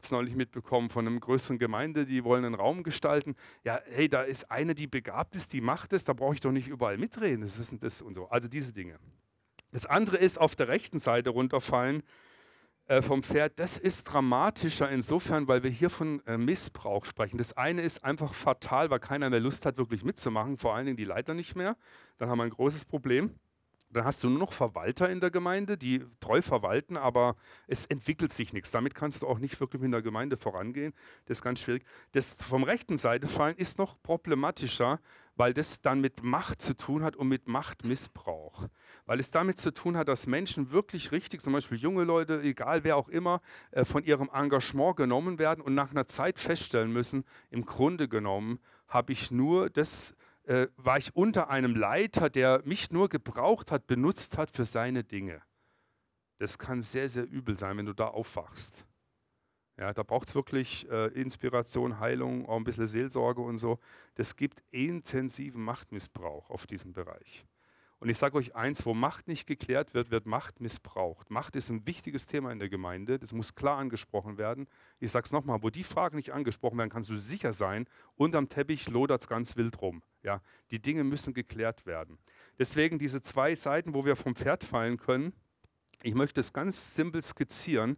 [0.03, 3.35] es neulich mitbekommen von einer größeren Gemeinde, die wollen einen Raum gestalten.
[3.63, 6.51] Ja, hey, da ist eine, die begabt ist, die macht es, da brauche ich doch
[6.51, 8.27] nicht überall mitreden, das wissen das und so.
[8.29, 8.99] Also diese Dinge.
[9.71, 12.03] Das andere ist auf der rechten Seite runterfallen
[12.85, 13.59] äh, vom Pferd.
[13.59, 17.37] Das ist dramatischer insofern, weil wir hier von äh, Missbrauch sprechen.
[17.37, 20.97] Das eine ist einfach fatal, weil keiner mehr Lust hat, wirklich mitzumachen, vor allen Dingen
[20.97, 21.77] die Leiter nicht mehr.
[22.17, 23.39] Dann haben wir ein großes Problem.
[23.93, 27.35] Dann hast du nur noch Verwalter in der Gemeinde, die treu verwalten, aber
[27.67, 28.71] es entwickelt sich nichts.
[28.71, 30.93] Damit kannst du auch nicht wirklich in der Gemeinde vorangehen.
[31.25, 31.83] Das ist ganz schwierig.
[32.11, 34.99] Das vom rechten Seite fallen ist noch problematischer,
[35.35, 38.67] weil das dann mit Macht zu tun hat und mit Machtmissbrauch.
[39.05, 42.83] Weil es damit zu tun hat, dass Menschen wirklich richtig, zum Beispiel junge Leute, egal
[42.83, 47.23] wer auch immer, äh, von ihrem Engagement genommen werden und nach einer Zeit feststellen müssen,
[47.49, 52.91] im Grunde genommen habe ich nur das äh, war ich unter einem Leiter, der mich
[52.91, 55.41] nur gebraucht hat, benutzt hat für seine Dinge.
[56.39, 58.85] Das kann sehr, sehr übel sein, wenn du da aufwachst.
[59.77, 63.79] Ja, da braucht es wirklich äh, Inspiration, Heilung, auch ein bisschen Seelsorge und so.
[64.15, 67.45] Das gibt intensiven Machtmissbrauch auf diesem Bereich.
[68.03, 71.31] Und ich sage euch eins, wo Macht nicht geklärt wird, wird Macht missbraucht.
[71.31, 74.67] Macht ist ein wichtiges Thema in der Gemeinde, das muss klar angesprochen werden.
[74.99, 77.87] Ich sage es nochmal, wo die Fragen nicht angesprochen werden, kannst du sicher sein,
[78.17, 80.03] unterm Teppich lodert es ganz wild rum.
[80.21, 82.17] Ja, die Dinge müssen geklärt werden.
[82.59, 85.31] Deswegen diese zwei Seiten, wo wir vom Pferd fallen können,
[86.01, 87.95] ich möchte es ganz simpel skizzieren.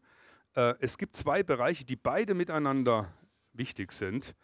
[0.53, 3.11] Äh, es gibt zwei Bereiche, die beide miteinander
[3.53, 4.35] wichtig sind.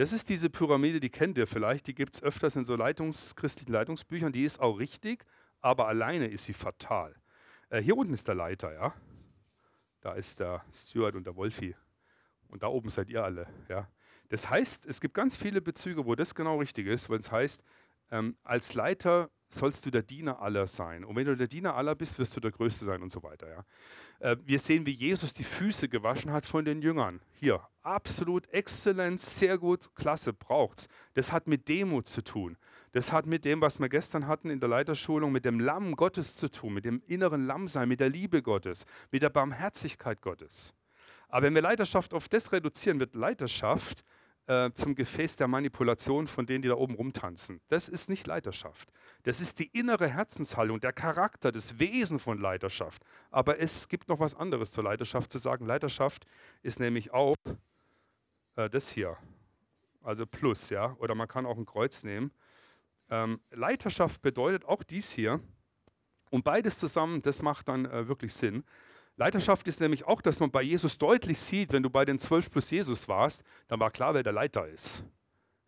[0.00, 3.36] Das ist diese Pyramide, die kennt ihr vielleicht, die gibt es öfters in so Leitungs
[3.36, 5.26] christlichen Leitungsbüchern, die ist auch richtig,
[5.60, 7.14] aber alleine ist sie fatal.
[7.68, 8.94] Äh, hier unten ist der Leiter, ja.
[10.00, 11.76] Da ist der Stuart und der Wolfi.
[12.48, 13.90] Und da oben seid ihr alle, ja.
[14.30, 17.62] Das heißt, es gibt ganz viele Bezüge, wo das genau richtig ist, weil es heißt,
[18.10, 21.04] ähm, als Leiter sollst du der Diener aller sein.
[21.04, 23.48] Und wenn du der Diener aller bist, wirst du der Größte sein und so weiter.
[23.48, 23.64] Ja.
[24.20, 27.20] Äh, wir sehen, wie Jesus die Füße gewaschen hat von den Jüngern.
[27.32, 30.88] Hier, absolut exzellent, sehr gut, klasse, braucht's.
[31.14, 32.56] Das hat mit Demut zu tun.
[32.92, 36.36] Das hat mit dem, was wir gestern hatten in der Leiterschulung, mit dem Lamm Gottes
[36.36, 40.74] zu tun, mit dem inneren Lammsein, mit der Liebe Gottes, mit der Barmherzigkeit Gottes.
[41.28, 44.04] Aber wenn wir Leiterschaft auf das reduzieren, wird Leiterschaft
[44.46, 47.60] äh, zum Gefäß der Manipulation von denen, die da oben rumtanzen.
[47.68, 48.90] Das ist nicht Leiterschaft.
[49.22, 53.02] Das ist die innere Herzenshaltung, der Charakter, das Wesen von Leiterschaft.
[53.30, 55.66] Aber es gibt noch was anderes zur Leiterschaft zu sagen.
[55.66, 56.26] Leiterschaft
[56.62, 57.36] ist nämlich auch
[58.56, 59.16] äh, das hier,
[60.02, 62.32] also Plus, ja, oder man kann auch ein Kreuz nehmen.
[63.10, 65.40] Ähm, Leiterschaft bedeutet auch dies hier.
[66.30, 68.64] Und beides zusammen, das macht dann äh, wirklich Sinn.
[69.20, 72.50] Leiterschaft ist nämlich auch, dass man bei Jesus deutlich sieht, wenn du bei den zwölf
[72.50, 75.04] plus Jesus warst, dann war klar, wer der Leiter ist.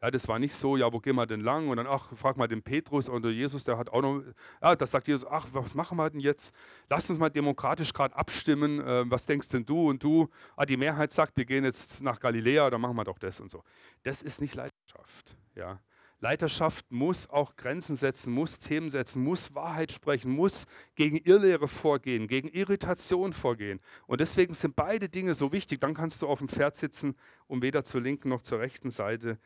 [0.01, 1.69] Ja, das war nicht so, ja, wo gehen wir denn lang?
[1.69, 4.23] Und dann, ach, frag mal den Petrus und Jesus, der hat auch noch,
[4.63, 6.55] ja, das sagt Jesus, ach, was machen wir denn jetzt?
[6.89, 10.31] Lass uns mal demokratisch gerade abstimmen, äh, was denkst denn du und du?
[10.57, 13.51] Ah, die Mehrheit sagt, wir gehen jetzt nach Galiläa, dann machen wir doch das und
[13.51, 13.63] so.
[14.03, 15.79] Das ist nicht Leiterschaft, ja.
[16.23, 22.29] Leiterschaft muss auch Grenzen setzen, muss Themen setzen, muss Wahrheit sprechen, muss gegen Irrlehre vorgehen,
[22.29, 23.81] gegen Irritation vorgehen.
[24.07, 25.81] Und deswegen sind beide Dinge so wichtig.
[25.81, 27.17] Dann kannst du auf dem Pferd sitzen
[27.49, 29.37] und weder zur linken noch zur rechten Seite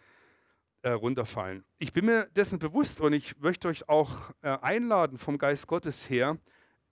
[0.82, 1.64] äh, runterfallen.
[1.78, 6.10] Ich bin mir dessen bewusst und ich möchte euch auch äh, einladen, vom Geist Gottes
[6.10, 6.36] her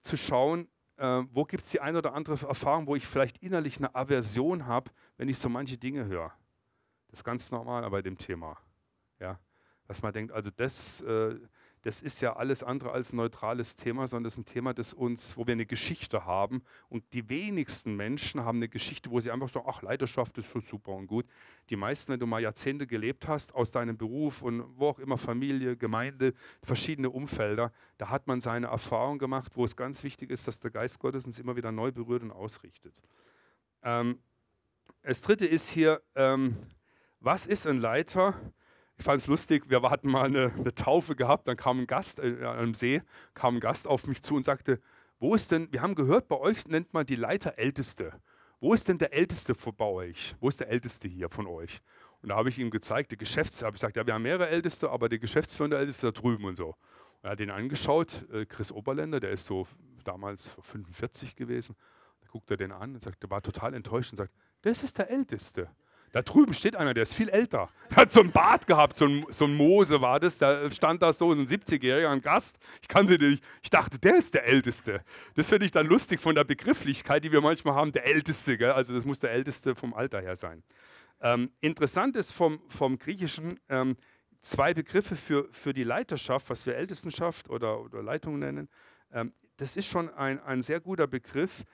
[0.01, 0.67] zu schauen,
[0.97, 4.65] äh, wo gibt es die eine oder andere Erfahrung, wo ich vielleicht innerlich eine Aversion
[4.65, 6.33] habe, wenn ich so manche Dinge höre.
[7.09, 8.57] Das ist ganz normal bei dem Thema.
[9.21, 9.39] Ja
[9.95, 11.37] dass man denkt, also das, äh,
[11.83, 14.93] das ist ja alles andere als ein neutrales Thema, sondern das ist ein Thema, das
[14.93, 16.65] uns, wo wir eine Geschichte haben.
[16.89, 20.63] Und die wenigsten Menschen haben eine Geschichte, wo sie einfach sagen, ach, Leidenschaft ist schon
[20.63, 21.27] super und gut.
[21.71, 25.17] Die meisten, wenn du mal Jahrzehnte gelebt hast, aus deinem Beruf und wo auch immer,
[25.17, 30.49] Familie, Gemeinde, verschiedene Umfelder, da hat man seine Erfahrung gemacht, wo es ganz wichtig ist,
[30.49, 33.01] dass der Geist Gottes uns immer wieder neu berührt und ausrichtet.
[33.85, 34.19] Ähm,
[35.03, 36.57] das dritte ist hier, ähm,
[37.21, 38.35] was ist ein Leiter?
[38.97, 42.21] Ich fand es lustig, wir hatten mal eine, eine, Taufe gehabt, dann kam ein Gast
[42.21, 43.03] äh, an einem See,
[43.35, 44.81] kam ein Gast auf mich zu und sagte,
[45.19, 48.13] wo ist denn, wir haben gehört, bei euch nennt man die Leiter Älteste.
[48.61, 50.37] Wo ist denn der Älteste bei euch?
[50.41, 51.81] Wo ist der Älteste hier von euch?
[52.23, 54.49] Und da habe ich ihm gezeigt, der Geschäftsführer, habe ich gesagt, ja, wir haben mehrere
[54.49, 56.69] Älteste, aber der Geschäftsführer Älteste da drüben und so.
[56.69, 56.75] Und
[57.25, 59.67] er hat ihn angeschaut, äh, Chris Oberländer, der ist so
[60.05, 61.77] damals 45 gewesen.
[62.23, 64.97] Da guckt er den an und sagt, der war total enttäuscht und sagt, das ist
[64.97, 65.69] der Älteste.
[66.15, 67.69] Da drüben steht einer, der ist viel älter.
[67.91, 70.39] Der hat so einen Bart gehabt, so ein, so ein Mose war das.
[70.39, 72.57] Da stand da so ein 70-jähriger, ein Gast.
[72.83, 73.45] Ich kannte den nicht.
[73.65, 75.03] Ich dachte, der ist der Älteste.
[75.35, 78.57] Das finde ich dann lustig von der Begrifflichkeit, die wir manchmal haben, der Älteste.
[78.57, 78.71] Gell?
[78.71, 80.63] Also das muss der Älteste vom Alter her sein.
[81.21, 83.97] Ähm, interessant ist vom, vom Griechischen ähm,
[84.41, 88.69] zwei Begriffe für, für die Leiterschaft, was wir Ältestenschaft oder, oder Leitung nennen.
[89.13, 91.65] Ähm, das ist schon ein, ein sehr guter Begriff.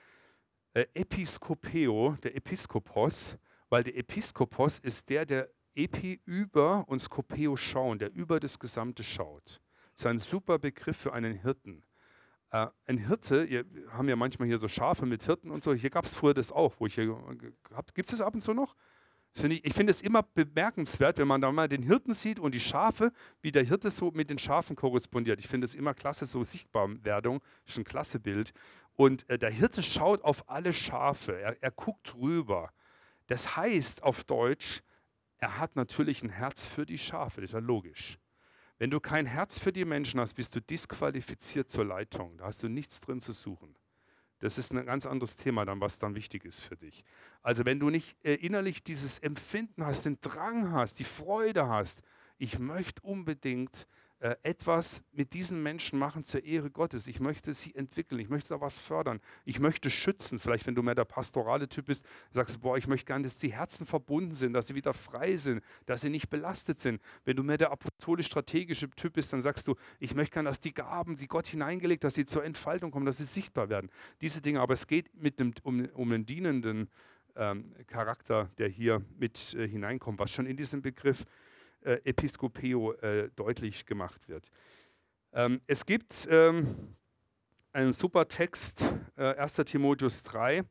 [0.73, 3.37] Äh, Episkopeo, der Episkopos
[3.71, 9.03] weil der Episkopos ist der, der Epi über und Skopeo schauen, der über das Gesamte
[9.03, 9.63] schaut.
[9.93, 11.85] Das ist ein super Begriff für einen Hirten.
[12.51, 15.91] Äh, ein Hirte, wir haben ja manchmal hier so Schafe mit Hirten und so, hier
[15.91, 17.17] gab es früher das auch, wo ich hier,
[17.95, 18.75] gibt es das ab und zu noch?
[19.33, 22.53] Find ich, ich finde es immer bemerkenswert, wenn man da mal den Hirten sieht und
[22.53, 25.39] die Schafe, wie der Hirte so mit den Schafen korrespondiert.
[25.39, 28.53] Ich finde es immer klasse, so Sichtbarwerdung, ist ein klasse Bild.
[28.97, 32.73] Und äh, der Hirte schaut auf alle Schafe, er, er guckt rüber.
[33.31, 34.83] Das heißt auf Deutsch,
[35.39, 38.19] er hat natürlich ein Herz für die Schafe, das ist ja logisch.
[38.79, 42.37] Wenn du kein Herz für die Menschen hast, bist du disqualifiziert zur Leitung.
[42.39, 43.77] Da hast du nichts drin zu suchen.
[44.41, 47.05] Das ist ein ganz anderes Thema dann, was dann wichtig ist für dich.
[47.41, 52.03] Also wenn du nicht äh, innerlich dieses Empfinden hast, den Drang hast, die Freude hast,
[52.37, 53.87] ich möchte unbedingt
[54.21, 57.09] äh, etwas mit diesen Menschen machen zur Ehre Gottes.
[57.09, 60.39] Ich möchte sie entwickeln, ich möchte da was fördern, ich möchte schützen.
[60.39, 63.39] Vielleicht, wenn du mehr der pastorale Typ bist, sagst du, boah, ich möchte gerne, dass
[63.39, 67.01] die Herzen verbunden sind, dass sie wieder frei sind, dass sie nicht belastet sind.
[67.25, 70.75] Wenn du mehr der apostolisch-strategische Typ bist, dann sagst du, ich möchte gerne, dass die
[70.75, 73.91] Gaben, die Gott hineingelegt, dass sie zur Entfaltung kommen, dass sie sichtbar werden.
[74.21, 76.91] Diese Dinge, aber es geht mit dem, um, um einen dienenden
[77.37, 81.25] ähm, Charakter, der hier mit äh, hineinkommt, was schon in diesem Begriff
[81.83, 84.51] Episkopeo äh, deutlich gemacht wird.
[85.33, 86.97] Ähm, es gibt ähm,
[87.73, 88.85] einen super Text,
[89.17, 89.55] äh, 1.
[89.65, 90.65] Timotheus 3,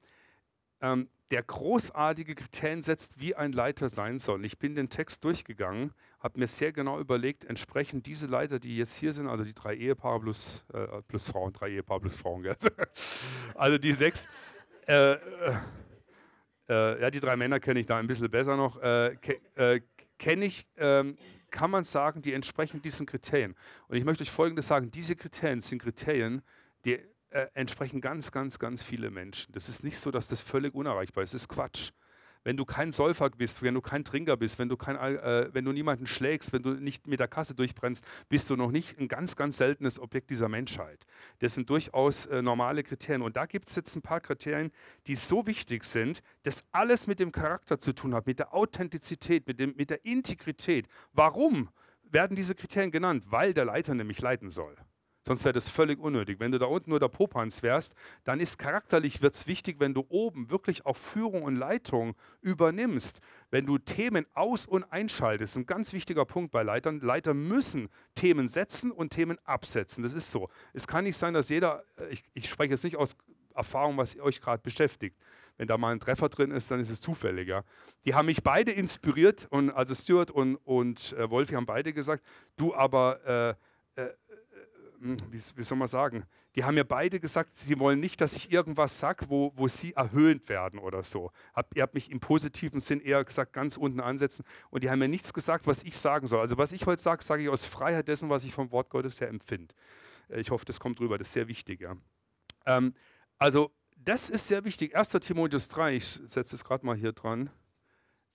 [0.82, 4.46] ähm, der großartige Kriterien setzt, wie ein Leiter sein soll.
[4.46, 8.96] Ich bin den Text durchgegangen, habe mir sehr genau überlegt, entsprechend diese Leiter, die jetzt
[8.96, 12.48] hier sind, also die drei Ehepaare plus, äh, plus Frauen, drei Ehepaare plus Frauen,
[13.56, 14.28] also die sechs,
[14.88, 19.16] äh, äh, ja, die drei Männer kenne ich da ein bisschen besser noch, äh,
[19.56, 19.82] äh,
[20.20, 21.18] kenne ich, ähm,
[21.50, 23.56] kann man sagen, die entsprechen diesen Kriterien.
[23.88, 26.44] Und ich möchte euch Folgendes sagen, diese Kriterien sind Kriterien,
[26.86, 27.00] die
[27.32, 29.52] äh, entsprechen ganz, ganz, ganz viele Menschen.
[29.54, 31.34] Das ist nicht so, dass das völlig unerreichbar ist.
[31.34, 31.92] Das ist Quatsch
[32.44, 35.66] wenn du kein Säufer bist, wenn du kein Trinker bist, wenn du, kein, äh, wenn
[35.66, 39.08] du niemanden schlägst, wenn du nicht mit der Kasse durchbrennst, bist du noch nicht ein
[39.08, 41.06] ganz, ganz seltenes Objekt dieser Menschheit.
[41.40, 43.22] Das sind durchaus äh, normale Kriterien.
[43.22, 44.72] Und da gibt es jetzt ein paar Kriterien,
[45.08, 49.48] die so wichtig sind, dass alles mit dem Charakter zu tun hat, mit der Authentizität,
[49.48, 50.88] mit, dem, mit der Integrität.
[51.14, 51.70] Warum
[52.04, 53.26] werden diese Kriterien genannt?
[53.28, 54.76] Weil der Leiter nämlich leiten soll.
[55.30, 56.40] Sonst wäre das völlig unnötig.
[56.40, 60.04] Wenn du da unten nur der Popanz wärst, dann ist charakterlich wird's wichtig, wenn du
[60.10, 63.22] oben wirklich auch Führung und Leitung übernimmst.
[63.52, 67.00] Wenn du Themen aus- und einschaltest, ein ganz wichtiger Punkt bei Leitern.
[67.02, 70.02] Leiter müssen Themen setzen und Themen absetzen.
[70.02, 70.50] Das ist so.
[70.74, 73.16] Es kann nicht sein, dass jeder, äh, ich, ich spreche jetzt nicht aus
[73.54, 75.16] Erfahrung, was euch gerade beschäftigt.
[75.58, 77.66] Wenn da mal ein Treffer drin ist, dann ist es zufälliger.
[78.06, 82.26] Die haben mich beide inspiriert und also Stuart und, und äh, Wolfi haben beide gesagt,
[82.58, 83.56] du aber äh,
[85.00, 86.24] wie, wie, soll man sagen,
[86.56, 89.94] die haben mir beide gesagt, sie wollen nicht, dass ich irgendwas sage, wo, wo sie
[89.94, 91.32] erhöht werden oder so.
[91.54, 95.00] Hab, ihr habt mich im positiven Sinn eher gesagt, ganz unten ansetzen und die haben
[95.00, 96.40] mir nichts gesagt, was ich sagen soll.
[96.40, 99.22] Also was ich heute sage, sage ich aus Freiheit dessen, was ich vom Wort Gottes
[99.22, 99.74] her empfinde.
[100.30, 101.82] Äh, ich hoffe, das kommt rüber, das ist sehr wichtig.
[101.82, 101.96] Ja.
[102.66, 102.94] Ähm,
[103.38, 104.96] also das ist sehr wichtig.
[104.96, 105.10] 1.
[105.10, 107.50] Timotheus 3, ich setze es gerade mal hier dran,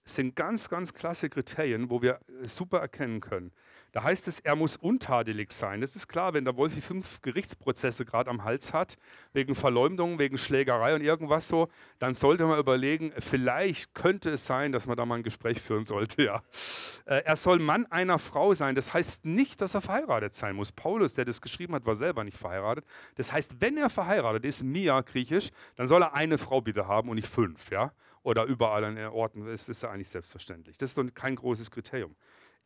[0.05, 3.53] sind ganz, ganz klasse Kriterien, wo wir super erkennen können.
[3.95, 5.81] Da heißt es, er muss untadelig sein.
[5.81, 8.97] Das ist klar, wenn der Wolfi fünf Gerichtsprozesse gerade am Hals hat,
[9.33, 11.69] wegen Verleumdung, wegen Schlägerei und irgendwas so,
[12.01, 15.85] dann sollte man überlegen, vielleicht könnte es sein, dass man da mal ein Gespräch führen
[15.85, 16.25] sollte.
[16.25, 16.43] Ja.
[17.05, 18.75] Äh, er soll Mann einer Frau sein.
[18.75, 20.73] Das heißt nicht, dass er verheiratet sein muss.
[20.73, 22.85] Paulus, der das geschrieben hat, war selber nicht verheiratet.
[23.15, 27.11] Das heißt, wenn er verheiratet ist, Mia griechisch, dann soll er eine Frau bitte haben
[27.11, 27.71] und nicht fünf.
[27.71, 27.93] Ja?
[28.25, 29.47] Oder überall an Orten.
[29.47, 30.77] Das ist ja eigentlich selbstverständlich.
[30.77, 32.17] Das ist kein großes Kriterium.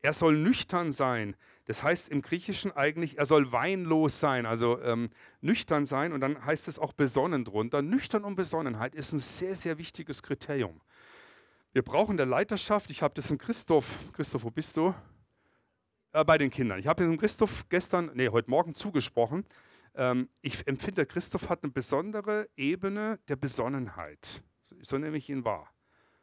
[0.00, 1.36] Er soll nüchtern sein.
[1.66, 6.12] Das heißt im Griechischen eigentlich, er soll weinlos sein, also ähm, nüchtern sein.
[6.12, 7.82] Und dann heißt es auch besonnen drunter.
[7.82, 10.80] Nüchtern und Besonnenheit ist ein sehr, sehr wichtiges Kriterium.
[11.72, 14.94] Wir brauchen der Leiterschaft, ich habe das im Christoph, Christoph, wo bist du?
[16.12, 16.78] Äh, bei den Kindern.
[16.78, 19.44] Ich habe dem Christoph gestern, nee, heute Morgen zugesprochen.
[19.96, 24.42] Ähm, ich empfinde, Christoph hat eine besondere Ebene der Besonnenheit.
[24.82, 25.72] So nehme ich ihn wahr.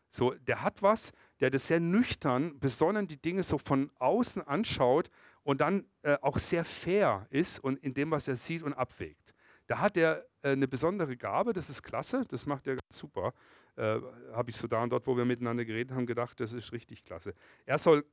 [0.10, 5.10] So, der hat was, der das sehr nüchtern, besonnen die Dinge so von außen anschaut
[5.44, 9.34] und dann äh, auch sehr fair ist und in dem, was er sieht und abwägt.
[9.68, 13.34] Da hat er äh, eine besondere Gabe, das ist klasse, das macht er ganz super.
[13.76, 14.00] Äh,
[14.32, 17.04] Habe ich so da und dort, wo wir miteinander geredet haben, gedacht, das ist richtig
[17.04, 17.34] klasse.
[17.66, 18.06] Er soll,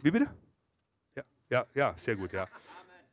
[0.00, 0.34] wie bitte?
[1.14, 2.48] Ja, ja, ja sehr gut, ja.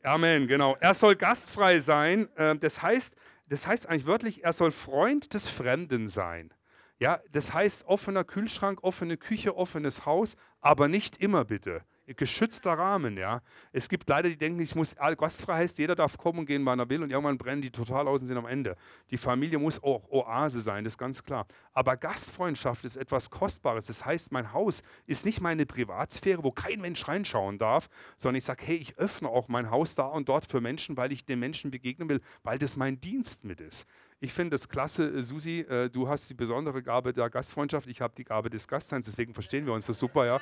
[0.04, 0.78] Amen, genau.
[0.80, 2.30] Er soll gastfrei sein.
[2.38, 3.14] Ähm, das heißt,
[3.48, 6.54] das heißt eigentlich wörtlich, er soll Freund des Fremden sein.
[7.00, 11.84] Ja, das heißt offener Kühlschrank, offene Küche, offenes Haus, aber nicht immer bitte.
[12.16, 13.42] Geschützter Rahmen, ja.
[13.72, 16.80] Es gibt leider, die denken, ich muss, gastfrei heißt, jeder darf kommen und gehen, wann
[16.80, 18.76] er will und irgendwann brennen die total aus und sind am Ende.
[19.12, 21.46] Die Familie muss auch Oase sein, das ist ganz klar.
[21.74, 23.88] Aber Gastfreundschaft ist etwas Kostbares.
[23.88, 28.46] Das heißt, mein Haus ist nicht meine Privatsphäre, wo kein Mensch reinschauen darf, sondern ich
[28.46, 31.40] sage, hey, ich öffne auch mein Haus da und dort für Menschen, weil ich den
[31.40, 33.88] Menschen begegnen will, weil das mein Dienst mit ist.
[34.20, 38.02] Ich finde es klasse, äh, Susi, äh, du hast die besondere Gabe der Gastfreundschaft, ich
[38.02, 40.42] habe die Gabe des Gastseins, deswegen verstehen wir uns das super, ja.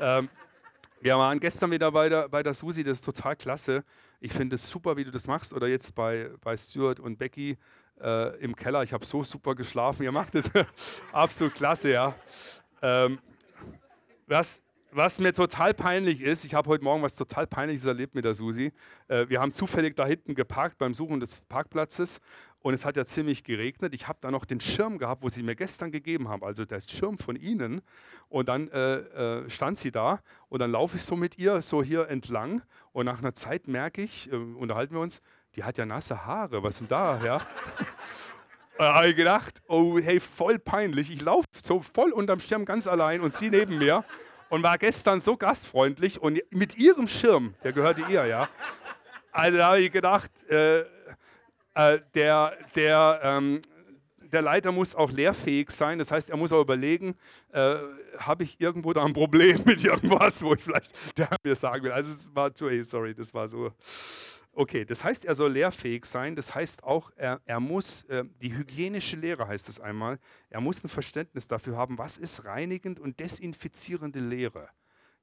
[0.00, 0.28] Ähm,
[1.02, 3.82] wir waren gestern wieder bei der, bei der Susi, das ist total klasse.
[4.20, 5.52] Ich finde es super, wie du das machst.
[5.52, 7.58] Oder jetzt bei, bei Stuart und Becky
[8.00, 8.84] äh, im Keller.
[8.84, 10.04] Ich habe so super geschlafen.
[10.04, 10.48] Ihr macht es
[11.12, 12.14] absolut klasse, ja.
[12.82, 13.18] Ähm,
[14.28, 14.62] was,
[14.92, 18.34] was mir total peinlich ist, ich habe heute Morgen was total Peinliches erlebt mit der
[18.34, 18.72] Susi.
[19.08, 22.20] Äh, wir haben zufällig da hinten geparkt beim Suchen des Parkplatzes
[22.62, 23.92] und es hat ja ziemlich geregnet.
[23.92, 26.80] Ich habe da noch den Schirm gehabt, wo sie mir gestern gegeben haben, also der
[26.80, 27.82] Schirm von ihnen.
[28.28, 31.82] Und dann äh, äh, stand sie da und dann laufe ich so mit ihr so
[31.82, 35.20] hier entlang und nach einer Zeit merke ich, äh, unterhalten wir uns,
[35.54, 37.22] die hat ja nasse Haare, was denn da?
[37.24, 37.46] Ja?
[38.78, 41.10] Da habe ich gedacht, oh hey, voll peinlich.
[41.12, 44.02] Ich laufe so voll unterm Schirm ganz allein und sie neben mir
[44.48, 48.48] und war gestern so gastfreundlich und mit ihrem Schirm, der gehörte ihr, ja.
[49.30, 50.84] Also da habe ich gedacht, äh,
[51.74, 53.62] äh, der, der, ähm,
[54.32, 55.98] der Leiter muss auch lehrfähig sein.
[55.98, 57.14] Das heißt, er muss auch überlegen,
[57.52, 57.76] äh,
[58.18, 61.92] habe ich irgendwo da ein Problem mit irgendwas, wo ich vielleicht der mir sagen will.
[61.92, 63.72] Also es war, sorry, das war so.
[64.54, 66.36] Okay, das heißt, er soll lehrfähig sein.
[66.36, 70.18] Das heißt auch, er, er muss, äh, die hygienische Lehre heißt es einmal,
[70.50, 74.68] er muss ein Verständnis dafür haben, was ist reinigend und desinfizierende Lehre.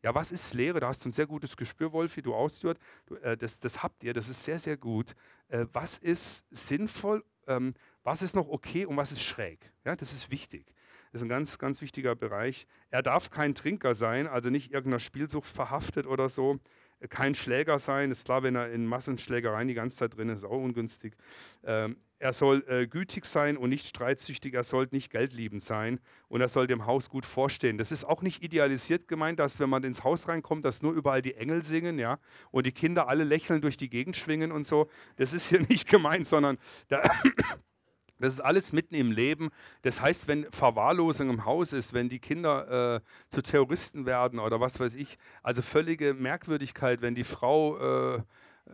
[0.02, 0.80] Ja, was ist Lehre?
[0.80, 2.80] Da hast du ein sehr gutes Gespür, Wolfi, du ausführt.
[3.22, 5.16] Äh, das, das habt ihr, das ist sehr, sehr gut.
[5.50, 9.72] Äh, was ist sinnvoll, ähm, was ist noch okay und was ist schräg?
[9.86, 10.74] Ja, das ist wichtig.
[11.12, 12.68] Das ist ein ganz, ganz wichtiger Bereich.
[12.92, 16.60] Er darf kein Trinker sein, also nicht irgendeiner Spielsucht verhaftet oder so
[17.10, 18.12] kein Schläger sein.
[18.12, 21.16] Ist klar, wenn er in Massenschlägereien die ganze Zeit drin ist, ist auch ungünstig.
[21.64, 24.54] Ähm, er soll äh, gütig sein und nicht streitsüchtig.
[24.54, 27.78] Er soll nicht geldliebend sein und er soll dem Haus gut vorstehen.
[27.78, 31.22] Das ist auch nicht idealisiert gemeint, dass wenn man ins Haus reinkommt, dass nur überall
[31.22, 32.20] die Engel singen, ja,
[32.52, 34.90] und die Kinder alle lächeln durch die Gegend schwingen und so.
[35.16, 36.58] Das ist hier nicht gemeint, sondern
[36.90, 37.02] da
[38.20, 39.50] das ist alles mitten im Leben.
[39.82, 44.60] Das heißt, wenn Verwahrlosung im Haus ist, wenn die Kinder äh, zu Terroristen werden oder
[44.60, 48.22] was weiß ich, also völlige Merkwürdigkeit, wenn die Frau äh,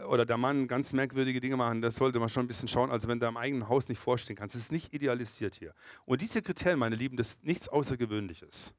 [0.08, 2.92] oder der Mann ganz merkwürdige Dinge machen, das sollte man schon ein bisschen schauen.
[2.92, 5.74] Also wenn du im eigenen Haus nicht vorstehen kannst, das ist nicht idealisiert hier.
[6.06, 8.74] Und diese Kriterien, meine Lieben, das ist nichts Außergewöhnliches.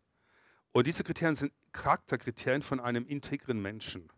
[0.72, 4.10] Und diese Kriterien sind Charakterkriterien von einem integren Menschen.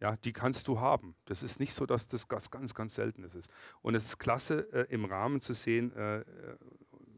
[0.00, 1.14] Ja, die kannst du haben.
[1.26, 3.50] Das ist nicht so, dass das ganz, ganz, ganz Seltenes ist.
[3.82, 6.24] Und es ist klasse, äh, im Rahmen zu sehen, äh, äh,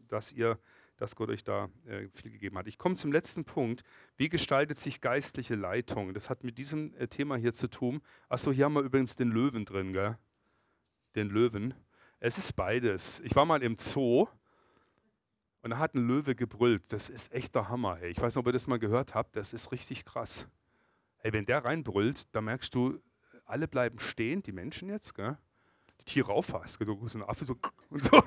[0.08, 0.58] dass ihr,
[0.96, 2.66] dass Gott euch da äh, viel gegeben hat.
[2.66, 3.82] Ich komme zum letzten Punkt.
[4.16, 6.12] Wie gestaltet sich geistliche Leitung?
[6.12, 8.02] Das hat mit diesem äh, Thema hier zu tun.
[8.28, 10.18] Achso, hier haben wir übrigens den Löwen drin, gell?
[11.14, 11.74] Den Löwen.
[12.18, 13.20] Es ist beides.
[13.20, 14.26] Ich war mal im Zoo
[15.62, 16.92] und da hat ein Löwe gebrüllt.
[16.92, 18.00] Das ist echt der Hammer.
[18.00, 18.10] Ey.
[18.10, 19.36] Ich weiß nicht, ob ihr das mal gehört habt.
[19.36, 20.48] Das ist richtig krass.
[21.22, 23.00] Hey, wenn der reinbrüllt, dann merkst du,
[23.46, 25.38] alle bleiben stehen, die Menschen jetzt, gell?
[26.00, 27.56] die Tiere auffasst, so, so ein Affe so
[27.90, 28.22] und so.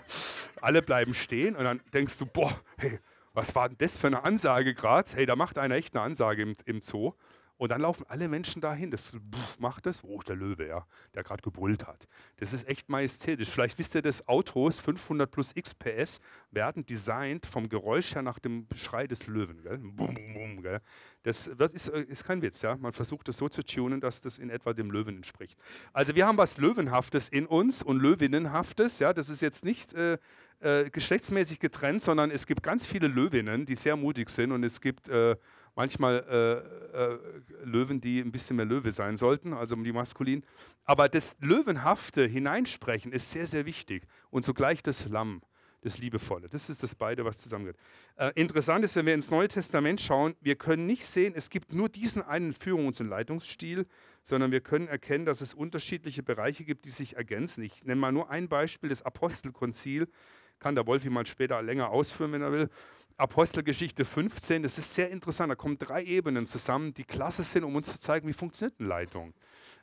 [0.62, 2.99] Alle bleiben stehen und dann denkst du, boah, hey,
[3.34, 5.12] was war denn das für eine Ansage gerade?
[5.13, 7.13] Hey, da macht einer echt eine Ansage im, im Zoo.
[7.58, 8.91] Und dann laufen alle Menschen dahin.
[8.91, 9.18] Das
[9.60, 10.04] macht das.
[10.04, 12.08] Oh, der Löwe, ja, der gerade gebrüllt hat.
[12.38, 13.50] Das ist echt majestätisch.
[13.50, 16.20] Vielleicht wisst ihr, dass Autos 500 plus X PS
[16.52, 19.62] werden designt vom Geräusch her nach dem Schrei des Löwen.
[19.62, 19.78] Gell?
[19.78, 20.82] Bum, bum, gell?
[21.24, 22.62] Das wird, ist, äh, ist, kein Witz.
[22.62, 22.76] Ja?
[22.76, 25.58] Man versucht das so zu tunen, dass das in etwa dem Löwen entspricht.
[25.94, 29.00] Also wir haben was Löwenhaftes in uns und Löwinnenhaftes.
[29.00, 29.13] Ja?
[29.13, 30.18] Das ist jetzt nicht äh,
[30.60, 34.82] äh, geschlechtsmäßig getrennt, sondern es gibt ganz viele Löwinnen, die sehr mutig sind und es
[34.82, 35.36] gibt äh,
[35.76, 36.24] manchmal
[36.96, 37.20] äh, äh,
[37.63, 40.44] Löwen, die ein bisschen mehr Löwe sein sollten, also die maskulin.
[40.86, 45.41] Aber das Löwenhafte hineinsprechen ist sehr, sehr wichtig und zugleich das Lamm
[45.86, 46.50] das Liebevolle.
[46.50, 47.78] Das ist das beide, was zusammengehört.
[48.15, 51.74] Äh, interessant ist, wenn wir ins Neue Testament schauen, wir können nicht sehen, es gibt
[51.74, 53.86] nur diesen einen Führungs- und Leitungsstil,
[54.24, 57.63] sondern wir können erkennen, dass es unterschiedliche Bereiche gibt, die sich ergänzen.
[57.63, 60.08] Ich nenne mal nur ein Beispiel, das Apostelkonzil
[60.60, 62.70] kann der Wolfi mal später länger ausführen, wenn er will.
[63.18, 65.50] Apostelgeschichte 15, das ist sehr interessant.
[65.50, 68.89] Da kommen drei Ebenen zusammen, die klasse sind, um uns zu zeigen, wie funktioniert eine
[68.89, 69.34] Leitung.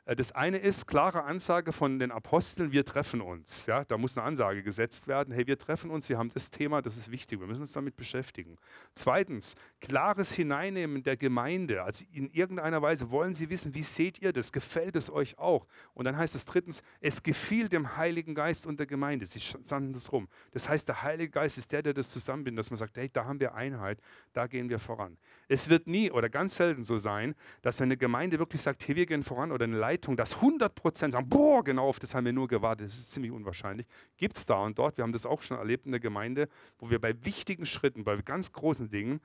[0.05, 3.65] Äh, das eine ist klare Ansage von den Aposteln, wir treffen uns.
[3.65, 6.81] Ja, da muss eine Ansage gesetzt werden, hey, wir treffen uns, wir haben das Thema,
[6.81, 8.57] das ist wichtig, wir müssen uns damit beschäftigen.
[8.93, 11.83] Zweitens, klares Hineinnehmen der Gemeinde.
[11.83, 15.67] Also in irgendeiner Weise wollen sie wissen, wie seht ihr das, gefällt es euch auch?
[15.93, 19.25] Und dann heißt es drittens, es gefiel dem Heiligen Geist und der Gemeinde.
[19.25, 20.27] Sie sanden das rum.
[20.51, 23.25] Das heißt, der Heilige Geist ist der, der das zusammenbindet, dass man sagt, hey, da
[23.25, 23.99] haben wir Einheit,
[24.33, 25.17] da gehen wir voran.
[25.47, 28.95] Es wird nie oder ganz selten so sein, dass wenn eine Gemeinde wirklich sagt, hey,
[28.95, 32.25] wir gehen voran oder eine Leitung, dass 100 Prozent sagen, boah, genau auf das haben
[32.25, 32.87] wir nur gewartet.
[32.87, 33.87] Das ist ziemlich unwahrscheinlich.
[34.17, 34.97] Gibt es da und dort.
[34.97, 38.15] Wir haben das auch schon erlebt in der Gemeinde, wo wir bei wichtigen Schritten, bei
[38.17, 39.21] ganz großen Dingen,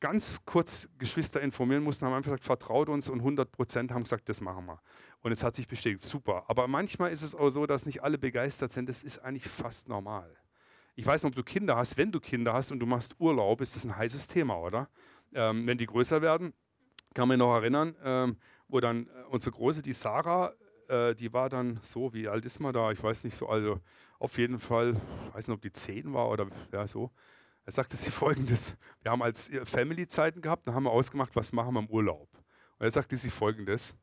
[0.00, 4.28] ganz kurz Geschwister informieren mussten, haben einfach gesagt, vertraut uns und 100 Prozent haben gesagt,
[4.28, 4.80] das machen wir.
[5.20, 6.44] Und es hat sich bestätigt, super.
[6.48, 8.88] Aber manchmal ist es auch so, dass nicht alle begeistert sind.
[8.88, 10.36] Das ist eigentlich fast normal.
[10.96, 11.96] Ich weiß nicht, ob du Kinder hast.
[11.96, 14.88] Wenn du Kinder hast und du machst Urlaub, ist das ein heißes Thema, oder?
[15.32, 16.52] Ähm, wenn die größer werden,
[17.14, 18.36] kann man noch erinnern, ähm,
[18.70, 20.54] wo dann äh, unsere Große, die Sarah,
[20.88, 22.90] äh, die war dann so, wie alt ist man da?
[22.92, 23.80] Ich weiß nicht so, also
[24.18, 24.96] auf jeden Fall,
[25.28, 27.10] ich weiß nicht, ob die zehn war oder ja so.
[27.64, 31.52] Er sagte sie folgendes: Wir haben als äh, Family-Zeiten gehabt, dann haben wir ausgemacht, was
[31.52, 32.28] machen wir im Urlaub.
[32.78, 33.94] Und er sagte sie folgendes: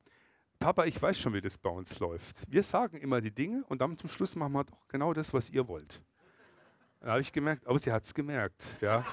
[0.60, 2.44] Papa, ich weiß schon, wie das bei uns läuft.
[2.48, 5.50] Wir sagen immer die Dinge und dann zum Schluss machen wir doch genau das, was
[5.50, 6.02] ihr wollt.
[7.00, 8.64] Da habe ich gemerkt, aber sie hat es gemerkt.
[8.82, 9.06] Ja.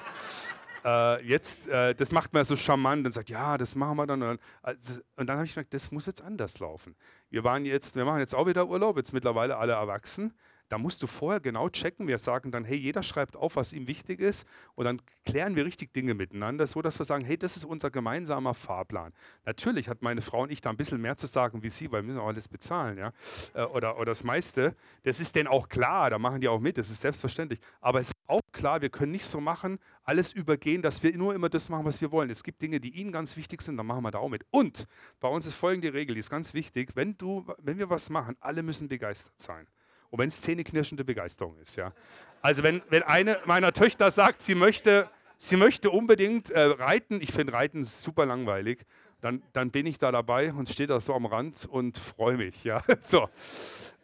[0.85, 4.21] Äh, jetzt, äh, das macht man so charmant und sagt, ja, das machen wir dann.
[4.21, 6.95] Und dann, also, dann habe ich gemerkt, das muss jetzt anders laufen.
[7.29, 10.33] Wir waren jetzt, wir machen jetzt auch wieder Urlaub, jetzt mittlerweile alle erwachsen.
[10.69, 12.07] Da musst du vorher genau checken.
[12.07, 14.47] Wir sagen dann, hey, jeder schreibt auf, was ihm wichtig ist.
[14.73, 17.91] Und dann klären wir richtig Dinge miteinander, so dass wir sagen, hey, das ist unser
[17.91, 19.13] gemeinsamer Fahrplan.
[19.45, 22.01] Natürlich hat meine Frau und ich da ein bisschen mehr zu sagen wie sie, weil
[22.01, 23.11] wir müssen auch alles bezahlen, ja.
[23.53, 24.75] Äh, oder, oder das meiste.
[25.03, 27.59] Das ist denen auch klar, da machen die auch mit, das ist selbstverständlich.
[27.81, 31.35] Aber es ist auch klar, wir können nicht so machen, alles übergehen, dass wir nur
[31.35, 32.29] immer das machen, was wir wollen.
[32.29, 34.45] Es gibt Dinge, die ihnen ganz wichtig sind, dann machen wir da auch mit.
[34.49, 34.87] Und
[35.19, 36.91] bei uns ist folgende Regel, die ist ganz wichtig.
[36.95, 39.67] Wenn, du, wenn wir was machen, alle müssen begeistert sein.
[40.09, 41.75] Und wenn es zähneknirschende Begeisterung ist.
[41.75, 41.93] Ja.
[42.41, 47.31] Also wenn, wenn eine meiner Töchter sagt, sie möchte, sie möchte unbedingt äh, reiten, ich
[47.31, 48.85] finde Reiten super langweilig,
[49.21, 52.63] dann, dann bin ich da dabei und stehe da so am Rand und freue mich.
[52.63, 52.83] Ja.
[53.01, 53.29] So.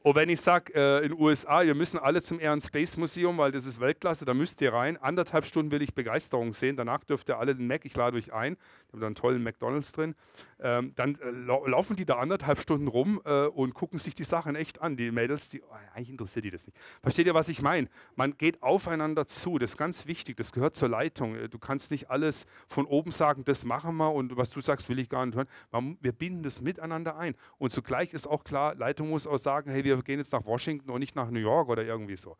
[0.04, 2.98] Und wenn ich sage, äh, in den USA, wir müssen alle zum Air and Space
[2.98, 4.98] Museum, weil das ist Weltklasse, da müsst ihr rein.
[4.98, 6.76] Anderthalb Stunden will ich Begeisterung sehen.
[6.76, 8.56] Danach dürft ihr alle den Mac, ich lade euch ein.
[8.56, 10.16] Wir haben da einen tollen McDonalds drin.
[10.60, 14.24] Ähm, dann äh, lau laufen die da anderthalb Stunden rum äh, und gucken sich die
[14.24, 14.98] Sachen echt an.
[14.98, 16.78] Die Mädels, die, oh, eigentlich interessiert die das nicht.
[17.04, 17.88] Versteht ihr, was ich meine?
[18.16, 19.60] Man geht aufeinander zu.
[19.60, 20.36] Das ist ganz wichtig.
[20.38, 21.36] Das gehört zur Leitung.
[21.36, 24.90] Äh, du kannst nicht alles von oben sagen, das machen wir und was du sagst,
[24.90, 25.48] will ich gar nicht hören.
[25.72, 27.36] Man, wir binden das miteinander ein.
[27.60, 30.46] Und zugleich ist auch klar, Leitung muss auch sagen, hey, wir wir gehen jetzt nach
[30.46, 32.38] Washington und nicht nach New York oder irgendwie so.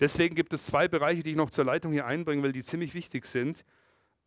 [0.00, 2.94] Deswegen gibt es zwei Bereiche, die ich noch zur Leitung hier einbringen will, die ziemlich
[2.94, 3.64] wichtig sind.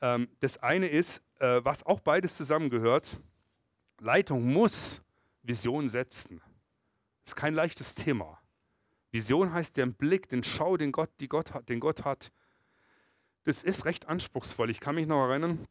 [0.02, 3.20] Ähm, das eine ist, äh, was auch beides zusammengehört,
[4.00, 5.02] Leitung muss
[5.44, 6.42] Vision setzen.
[7.24, 8.40] Das ist kein leichtes Thema.
[9.12, 12.32] Vision heißt den Blick, den Schau, den Gott, die Gott den Gott hat.
[13.46, 14.70] Das ist recht anspruchsvoll.
[14.70, 15.68] Ich kann mich noch erinnern,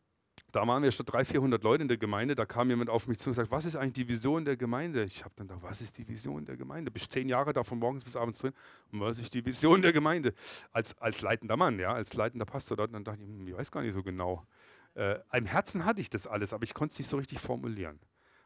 [0.55, 2.36] da waren wir schon 300, 400 Leute in der Gemeinde.
[2.36, 5.02] Da kam jemand auf mich zu und sagte, was ist eigentlich die Vision der Gemeinde?
[5.02, 6.92] Ich habe dann gedacht, was ist die Vision der Gemeinde?
[6.92, 8.52] Bis zehn Jahre da von morgens bis abends drin.
[8.92, 10.32] Und was ist die Vision der Gemeinde?
[10.70, 12.90] Als, als leitender Mann, ja, als leitender Pastor dort.
[12.90, 14.46] Und dann dachte ich, hm, ich weiß gar nicht so genau.
[14.94, 17.98] Äh, Im Herzen hatte ich das alles, aber ich konnte es nicht so richtig formulieren.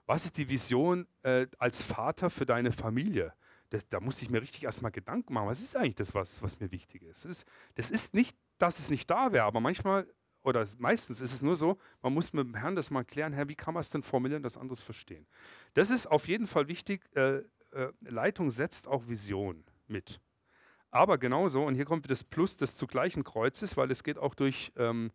[0.06, 3.34] Was ist die Vision äh, als Vater für deine Familie?
[3.68, 5.48] Das, da musste ich mir richtig erstmal Gedanken machen.
[5.48, 7.26] Was ist eigentlich das, was, was mir wichtig ist,
[7.74, 10.06] das ist nicht, dass es nicht da wäre, aber manchmal
[10.48, 13.48] oder meistens ist es nur so, man muss mit dem Herrn das mal klären, Herr,
[13.48, 15.26] wie kann man es denn formulieren, dass andere es verstehen.
[15.74, 17.04] Das ist auf jeden Fall wichtig.
[17.14, 17.42] Äh,
[17.72, 20.20] äh, Leitung setzt auch Vision mit.
[20.90, 24.72] Aber genauso, und hier kommt das Plus des zugleichen Kreuzes, weil es geht auch durch,
[24.76, 25.10] ähm,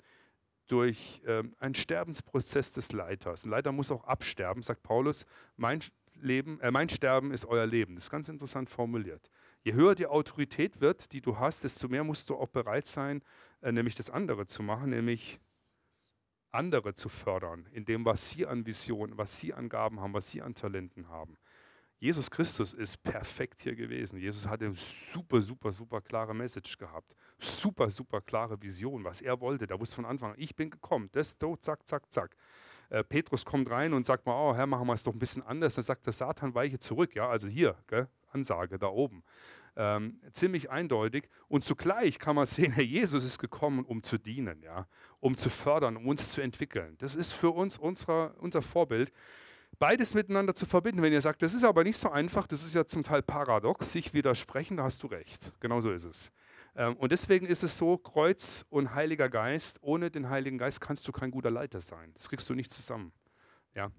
[0.67, 3.43] durch ähm, einen Sterbensprozess des Leiters.
[3.43, 5.25] Ein Leiter muss auch absterben, sagt Paulus.
[5.57, 5.79] Mein,
[6.21, 7.95] Leben, äh, mein Sterben ist euer Leben.
[7.95, 9.29] Das ist ganz interessant formuliert.
[9.63, 13.23] Je höher die Autorität wird, die du hast, desto mehr musst du auch bereit sein,
[13.61, 15.39] äh, nämlich das andere zu machen, nämlich
[16.51, 20.29] andere zu fördern, in dem, was sie an Visionen, was sie an Gaben haben, was
[20.29, 21.37] sie an Talenten haben.
[22.03, 24.19] Jesus Christus ist perfekt hier gewesen.
[24.19, 27.15] Jesus hatte eine super, super, super klare Message gehabt.
[27.39, 29.67] Super, super klare Vision, was er wollte.
[29.67, 31.09] Da wusste von Anfang an, ich bin gekommen.
[31.13, 32.35] Das, so, zack, zack, zack.
[32.89, 35.43] Äh, Petrus kommt rein und sagt mal, oh Herr, machen wir es doch ein bisschen
[35.43, 35.75] anders.
[35.75, 37.15] Dann sagt der Satan, weiche zurück.
[37.15, 38.09] Ja, also hier, gell?
[38.33, 39.23] Ansage da oben.
[39.75, 41.29] Ähm, ziemlich eindeutig.
[41.47, 44.87] Und zugleich kann man sehen, Herr Jesus ist gekommen, um zu dienen, ja,
[45.19, 46.95] um zu fördern, um uns zu entwickeln.
[46.99, 49.11] Das ist für uns unser, unser Vorbild.
[49.79, 51.01] Beides miteinander zu verbinden.
[51.01, 53.91] Wenn ihr sagt, das ist aber nicht so einfach, das ist ja zum Teil paradox,
[53.91, 55.51] sich widersprechen, da hast du recht.
[55.59, 56.31] Genau so ist es.
[56.75, 61.07] Ähm, und deswegen ist es so, Kreuz und Heiliger Geist, ohne den Heiligen Geist kannst
[61.07, 62.11] du kein guter Leiter sein.
[62.13, 63.11] Das kriegst du nicht zusammen.
[63.75, 63.91] Ja.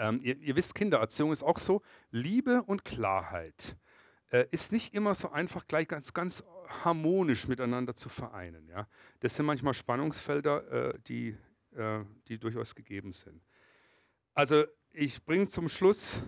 [0.00, 1.82] Ähm, ihr, ihr, wisst, Kindererziehung ist auch so.
[2.10, 3.76] Liebe und Klarheit
[4.30, 6.42] äh, ist nicht immer so einfach gleich ganz, ganz
[6.84, 8.66] harmonisch miteinander zu vereinen.
[8.66, 8.88] Ja?
[9.20, 11.36] Das sind manchmal Spannungsfelder, äh, die,
[11.76, 13.42] äh, die durchaus gegeben sind.
[14.32, 16.22] Also ich bringe zum Schluss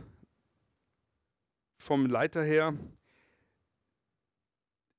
[1.78, 2.74] vom Leiter her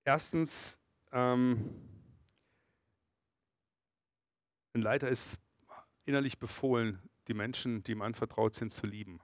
[0.03, 0.79] erstens,
[1.11, 1.69] ähm,
[4.73, 5.37] ein Leiter ist
[6.05, 9.19] innerlich befohlen, die Menschen, die ihm anvertraut sind, zu lieben.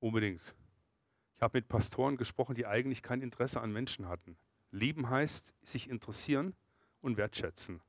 [0.00, 0.54] Unbedingt.
[1.36, 4.36] Ich habe mit Pastoren gesprochen, die eigentlich kein Interesse an Menschen hatten.
[4.70, 6.54] Lieben heißt sich interessieren
[7.00, 7.80] und wertschätzen.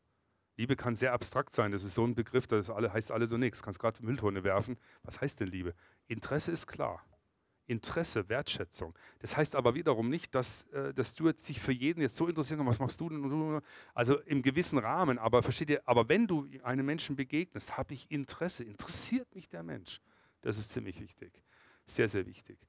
[0.57, 1.71] Liebe kann sehr abstrakt sein.
[1.71, 3.61] Das ist so ein Begriff, das alle, heißt alles so nichts.
[3.61, 4.77] Kannst gerade Mülltonne werfen.
[5.03, 5.73] Was heißt denn Liebe?
[6.07, 7.03] Interesse ist klar.
[7.67, 8.97] Interesse, Wertschätzung.
[9.19, 12.27] Das heißt aber wiederum nicht, dass, äh, dass du jetzt sich für jeden jetzt so
[12.27, 13.61] interessieren kannst, was machst du denn?
[13.93, 18.09] Also im gewissen Rahmen, aber versteht ihr, aber wenn du einem Menschen begegnest, habe ich
[18.11, 18.63] Interesse.
[18.63, 19.99] Interessiert mich der Mensch?
[20.41, 21.31] Das ist ziemlich wichtig.
[21.85, 22.59] Sehr, sehr wichtig.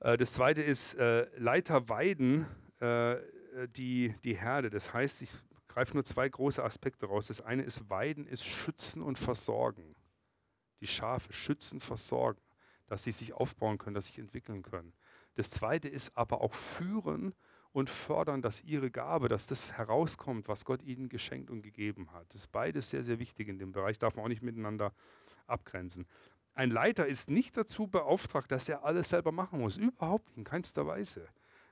[0.00, 2.46] Äh, das zweite ist äh, Leiter weiden
[3.76, 4.68] die, die Herde.
[4.68, 5.30] Das heißt, ich
[5.68, 7.28] greife nur zwei große Aspekte raus.
[7.28, 9.94] Das eine ist Weiden, ist schützen und versorgen.
[10.80, 12.40] Die Schafe schützen, versorgen,
[12.94, 14.92] dass sie sich aufbauen können, dass sie sich entwickeln können.
[15.34, 17.34] Das zweite ist aber auch führen
[17.72, 22.32] und fördern, dass ihre Gabe, dass das herauskommt, was Gott ihnen geschenkt und gegeben hat.
[22.32, 24.94] Das ist beides sehr, sehr wichtig in dem Bereich, darf man auch nicht miteinander
[25.48, 26.06] abgrenzen.
[26.54, 29.76] Ein Leiter ist nicht dazu beauftragt, dass er alles selber machen muss.
[29.76, 31.26] Überhaupt in keinster Weise.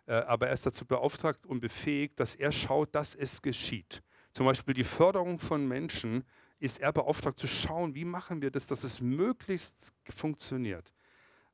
[0.07, 4.03] Äh, aber er ist dazu beauftragt und befähigt, dass er schaut, dass es geschieht.
[4.33, 6.25] Zum Beispiel die Förderung von Menschen
[6.59, 10.93] ist er beauftragt zu schauen, wie machen wir das, dass es möglichst funktioniert.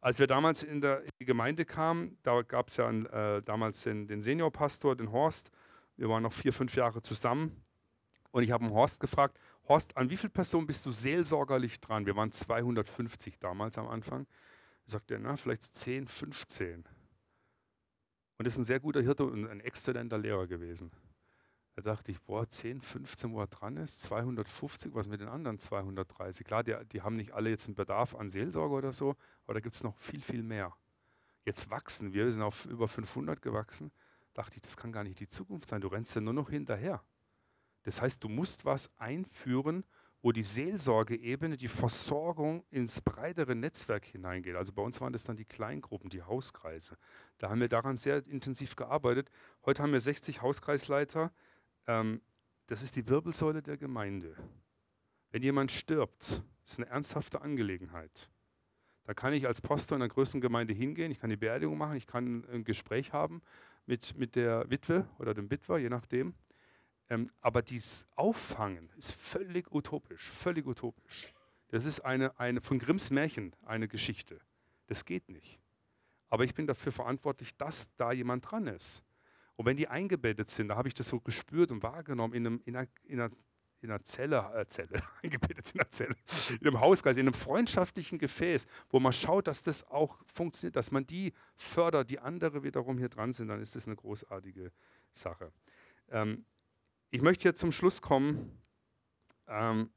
[0.01, 3.43] Als wir damals in, der, in die Gemeinde kamen, da gab es ja einen, äh,
[3.43, 5.51] damals den, den Seniorpastor, den Horst.
[5.97, 7.65] Wir waren noch vier, fünf Jahre zusammen.
[8.31, 12.07] Und ich habe Horst gefragt, Horst, an wie viele Personen bist du seelsorgerlich dran?
[12.07, 14.27] Wir waren 250 damals am Anfang.
[14.87, 16.85] Da sagt er, na, vielleicht 10, 15.
[18.39, 20.93] Und ist ein sehr guter Hirte und ein exzellenter Lehrer gewesen.
[21.79, 25.61] Da dachte ich, boah, 10, 15, wo er dran ist, 250, was mit den anderen
[25.61, 26.45] 230?
[26.45, 29.15] Klar, die, die haben nicht alle jetzt einen Bedarf an Seelsorge oder so,
[29.45, 30.75] aber da gibt es noch viel, viel mehr.
[31.45, 33.93] Jetzt wachsen wir, wir sind auf über 500 gewachsen.
[34.35, 35.81] Dachte ich, das kann gar nicht die Zukunft sein.
[35.81, 37.01] Du rennst ja nur noch hinterher.
[37.85, 39.85] Das heißt, du musst was einführen,
[40.21, 44.57] wo die Seelsorgeebene, die Versorgung ins breitere Netzwerk hineingeht.
[44.57, 46.99] Also bei uns waren das dann die Kleingruppen, die Hauskreise.
[47.39, 49.31] Da haben wir daran sehr intensiv gearbeitet.
[49.65, 51.31] Heute haben wir 60 Hauskreisleiter.
[51.89, 52.21] Ähm,
[52.69, 54.37] das ist die Wirbelsäule der Gemeinde.
[55.31, 58.31] Wenn jemand stirbt, ist eine ernsthafte Angelegenheit.
[59.05, 61.97] Da kann ich als Pastor in einer größeren Gemeinde hingehen, ich kann die Beerdigung machen,
[61.97, 63.41] ich kann ein Gespräch haben
[63.87, 66.35] mit, mit der Witwe oder dem Witwer, je nachdem.
[67.09, 71.33] Ähm, aber dieses Auffangen ist völlig utopisch, völlig utopisch.
[71.69, 74.41] Das ist eine, eine von Grimms Märchen eine Geschichte.
[74.89, 75.59] Das geht nicht.
[76.29, 79.03] Aber ich bin dafür verantwortlich, dass da jemand dran ist.
[79.59, 82.63] Und wenn die eingebettet sind, da habe ich das so gespürt und wahrgenommen in, einem,
[82.65, 83.35] in, einer, in, einer,
[83.81, 86.15] in einer, Zelle, äh, Zelle, eingebettet in einer Zelle,
[86.61, 90.93] in einem Hauskreis, in einem freundschaftlichen Gefäß, wo man schaut, dass das auch funktioniert, dass
[90.93, 94.71] man die fördert, die andere wiederum hier dran sind, dann ist das eine großartige
[95.13, 95.51] Sache.
[96.11, 96.45] Ähm,
[97.11, 98.63] ich möchte jetzt zum Schluss kommen.
[99.49, 99.91] Ähm,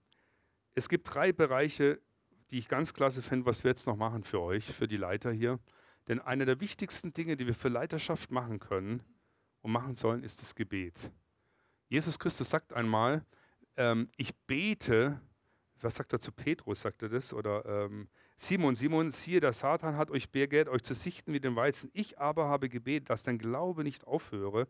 [0.74, 2.02] es gibt drei Bereiche,
[2.50, 5.32] die ich ganz klasse finde, was wir jetzt noch machen für euch, für die Leiter
[5.32, 5.60] hier.
[6.08, 9.04] Denn eine der wichtigsten Dinge, die wir für Leiterschaft machen können
[9.62, 11.12] und machen sollen, ist das Gebet.
[11.88, 13.26] Jesus Christus sagt einmal,
[13.78, 15.20] ähm, ich bete,
[15.82, 17.34] was sagt er zu Petrus, sagt er das?
[17.34, 18.08] Oder ähm,
[18.38, 21.90] Simon, Simon, siehe, der Satan hat euch begehrt, euch zu sichten wie den Weizen.
[21.94, 24.68] Ich aber habe gebetet, dass dein Glaube nicht aufhöre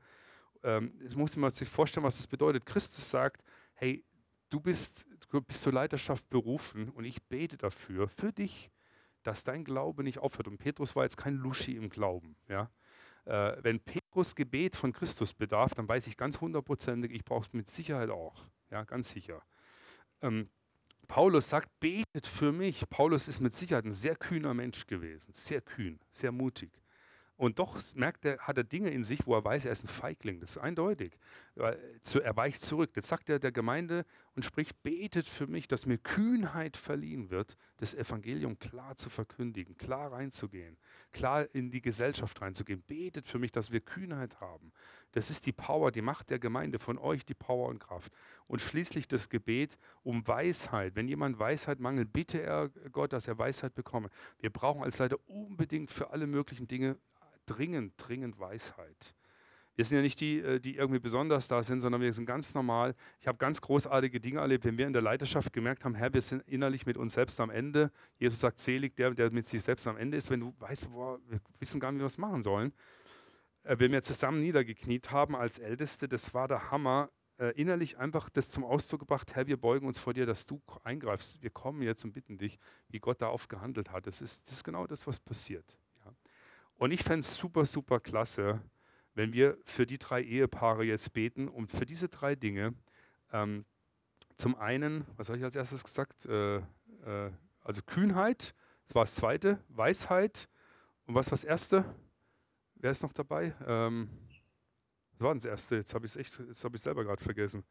[0.63, 2.65] ähm, jetzt muss man sich vorstellen, was das bedeutet.
[2.65, 4.03] Christus sagt, hey,
[4.49, 8.71] du bist, du bist zur Leiterschaft berufen und ich bete dafür, für dich,
[9.23, 10.47] dass dein Glaube nicht aufhört.
[10.47, 12.35] Und Petrus war jetzt kein Luschi im Glauben.
[12.47, 12.69] Ja?
[13.25, 17.53] Äh, wenn Petrus Gebet von Christus bedarf, dann weiß ich ganz hundertprozentig, ich brauche es
[17.53, 18.45] mit Sicherheit auch.
[18.69, 19.43] Ja, ganz sicher.
[20.21, 20.49] Ähm,
[21.07, 22.89] Paulus sagt, betet für mich.
[22.89, 26.71] Paulus ist mit Sicherheit ein sehr kühner Mensch gewesen, sehr kühn, sehr mutig.
[27.35, 29.87] Und doch merkt er, hat er Dinge in sich, wo er weiß, er ist ein
[29.87, 30.39] Feigling.
[30.39, 31.17] Das ist eindeutig.
[31.55, 32.91] Er weicht zurück.
[32.95, 37.57] Jetzt sagt er der Gemeinde und spricht, betet für mich, dass mir Kühnheit verliehen wird,
[37.77, 40.77] das Evangelium klar zu verkündigen, klar reinzugehen,
[41.11, 42.81] klar in die Gesellschaft reinzugehen.
[42.83, 44.71] Betet für mich, dass wir Kühnheit haben.
[45.11, 48.13] Das ist die Power, die Macht der Gemeinde, von euch die Power und Kraft.
[48.47, 50.95] Und schließlich das Gebet um Weisheit.
[50.95, 54.09] Wenn jemand Weisheit mangelt, bitte er Gott, dass er Weisheit bekomme.
[54.39, 56.97] Wir brauchen als Leiter unbedingt für alle möglichen Dinge
[57.45, 59.15] dringend, dringend Weisheit.
[59.75, 62.53] Wir sind ja nicht die, äh, die irgendwie besonders da sind, sondern wir sind ganz
[62.53, 62.93] normal.
[63.19, 66.21] Ich habe ganz großartige Dinge erlebt, wenn wir in der Leiterschaft gemerkt haben, Herr, wir
[66.21, 67.91] sind innerlich mit uns selbst am Ende.
[68.17, 70.29] Jesus sagt, selig der, der mit sich selbst am Ende ist.
[70.29, 72.73] Wenn du weißt, boah, wir wissen gar nicht, wie wir es machen sollen.
[73.63, 77.09] Äh, wenn wir zusammen niedergekniet haben als Älteste, das war der Hammer.
[77.37, 80.61] Äh, innerlich einfach das zum Ausdruck gebracht, Herr, wir beugen uns vor dir, dass du
[80.83, 81.41] eingreifst.
[81.41, 82.59] Wir kommen jetzt und bitten dich,
[82.89, 84.05] wie Gott da oft gehandelt hat.
[84.05, 85.77] Das ist, das ist genau das, was passiert.
[86.75, 88.59] Und ich fände es super, super klasse,
[89.13, 92.73] wenn wir für die drei Ehepaare jetzt beten und für diese drei Dinge,
[93.31, 93.65] ähm,
[94.37, 96.25] zum einen, was habe ich als erstes gesagt?
[96.25, 97.31] Äh, äh,
[97.63, 98.53] also Kühnheit,
[98.87, 100.49] das war das zweite, Weisheit
[101.05, 101.85] und was war das erste?
[102.75, 103.53] Wer ist noch dabei?
[103.65, 104.09] Ähm,
[105.13, 105.75] was war das erste?
[105.75, 107.63] Jetzt habe ich es echt, jetzt habe ich selber gerade vergessen.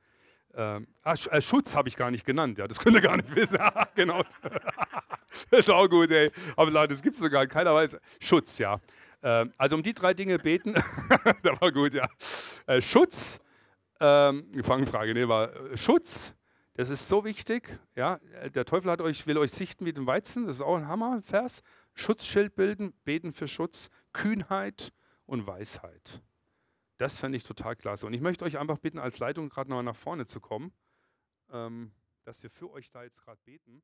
[0.55, 3.34] Ähm, ah, äh, Schutz habe ich gar nicht genannt, ja, das könnt ihr gar nicht
[3.34, 3.59] wissen.
[3.95, 4.22] genau.
[5.51, 6.30] das ist auch gut, ey.
[6.57, 7.99] Aber Leute, das gibt es sogar, keiner weiß.
[8.20, 8.80] Schutz, ja.
[9.23, 10.75] Ähm, also um die drei Dinge beten,
[11.43, 12.09] das war gut, ja.
[12.66, 13.41] Äh, Schutz,
[14.01, 16.35] ähm, Fangfrage, nee, war äh, Schutz,
[16.75, 18.18] das ist so wichtig, ja.
[18.55, 21.62] Der Teufel hat euch, will euch sichten wie den Weizen, das ist auch ein Hammervers.
[21.95, 24.93] Schutzschild bilden, beten für Schutz, Kühnheit
[25.27, 26.23] und Weisheit.
[26.97, 28.07] Das fände ich total klasse.
[28.07, 30.73] Und ich möchte euch einfach bitten, als Leitung gerade noch nach vorne zu kommen,
[31.51, 31.93] ähm,
[32.25, 33.83] dass wir für euch da jetzt gerade beten.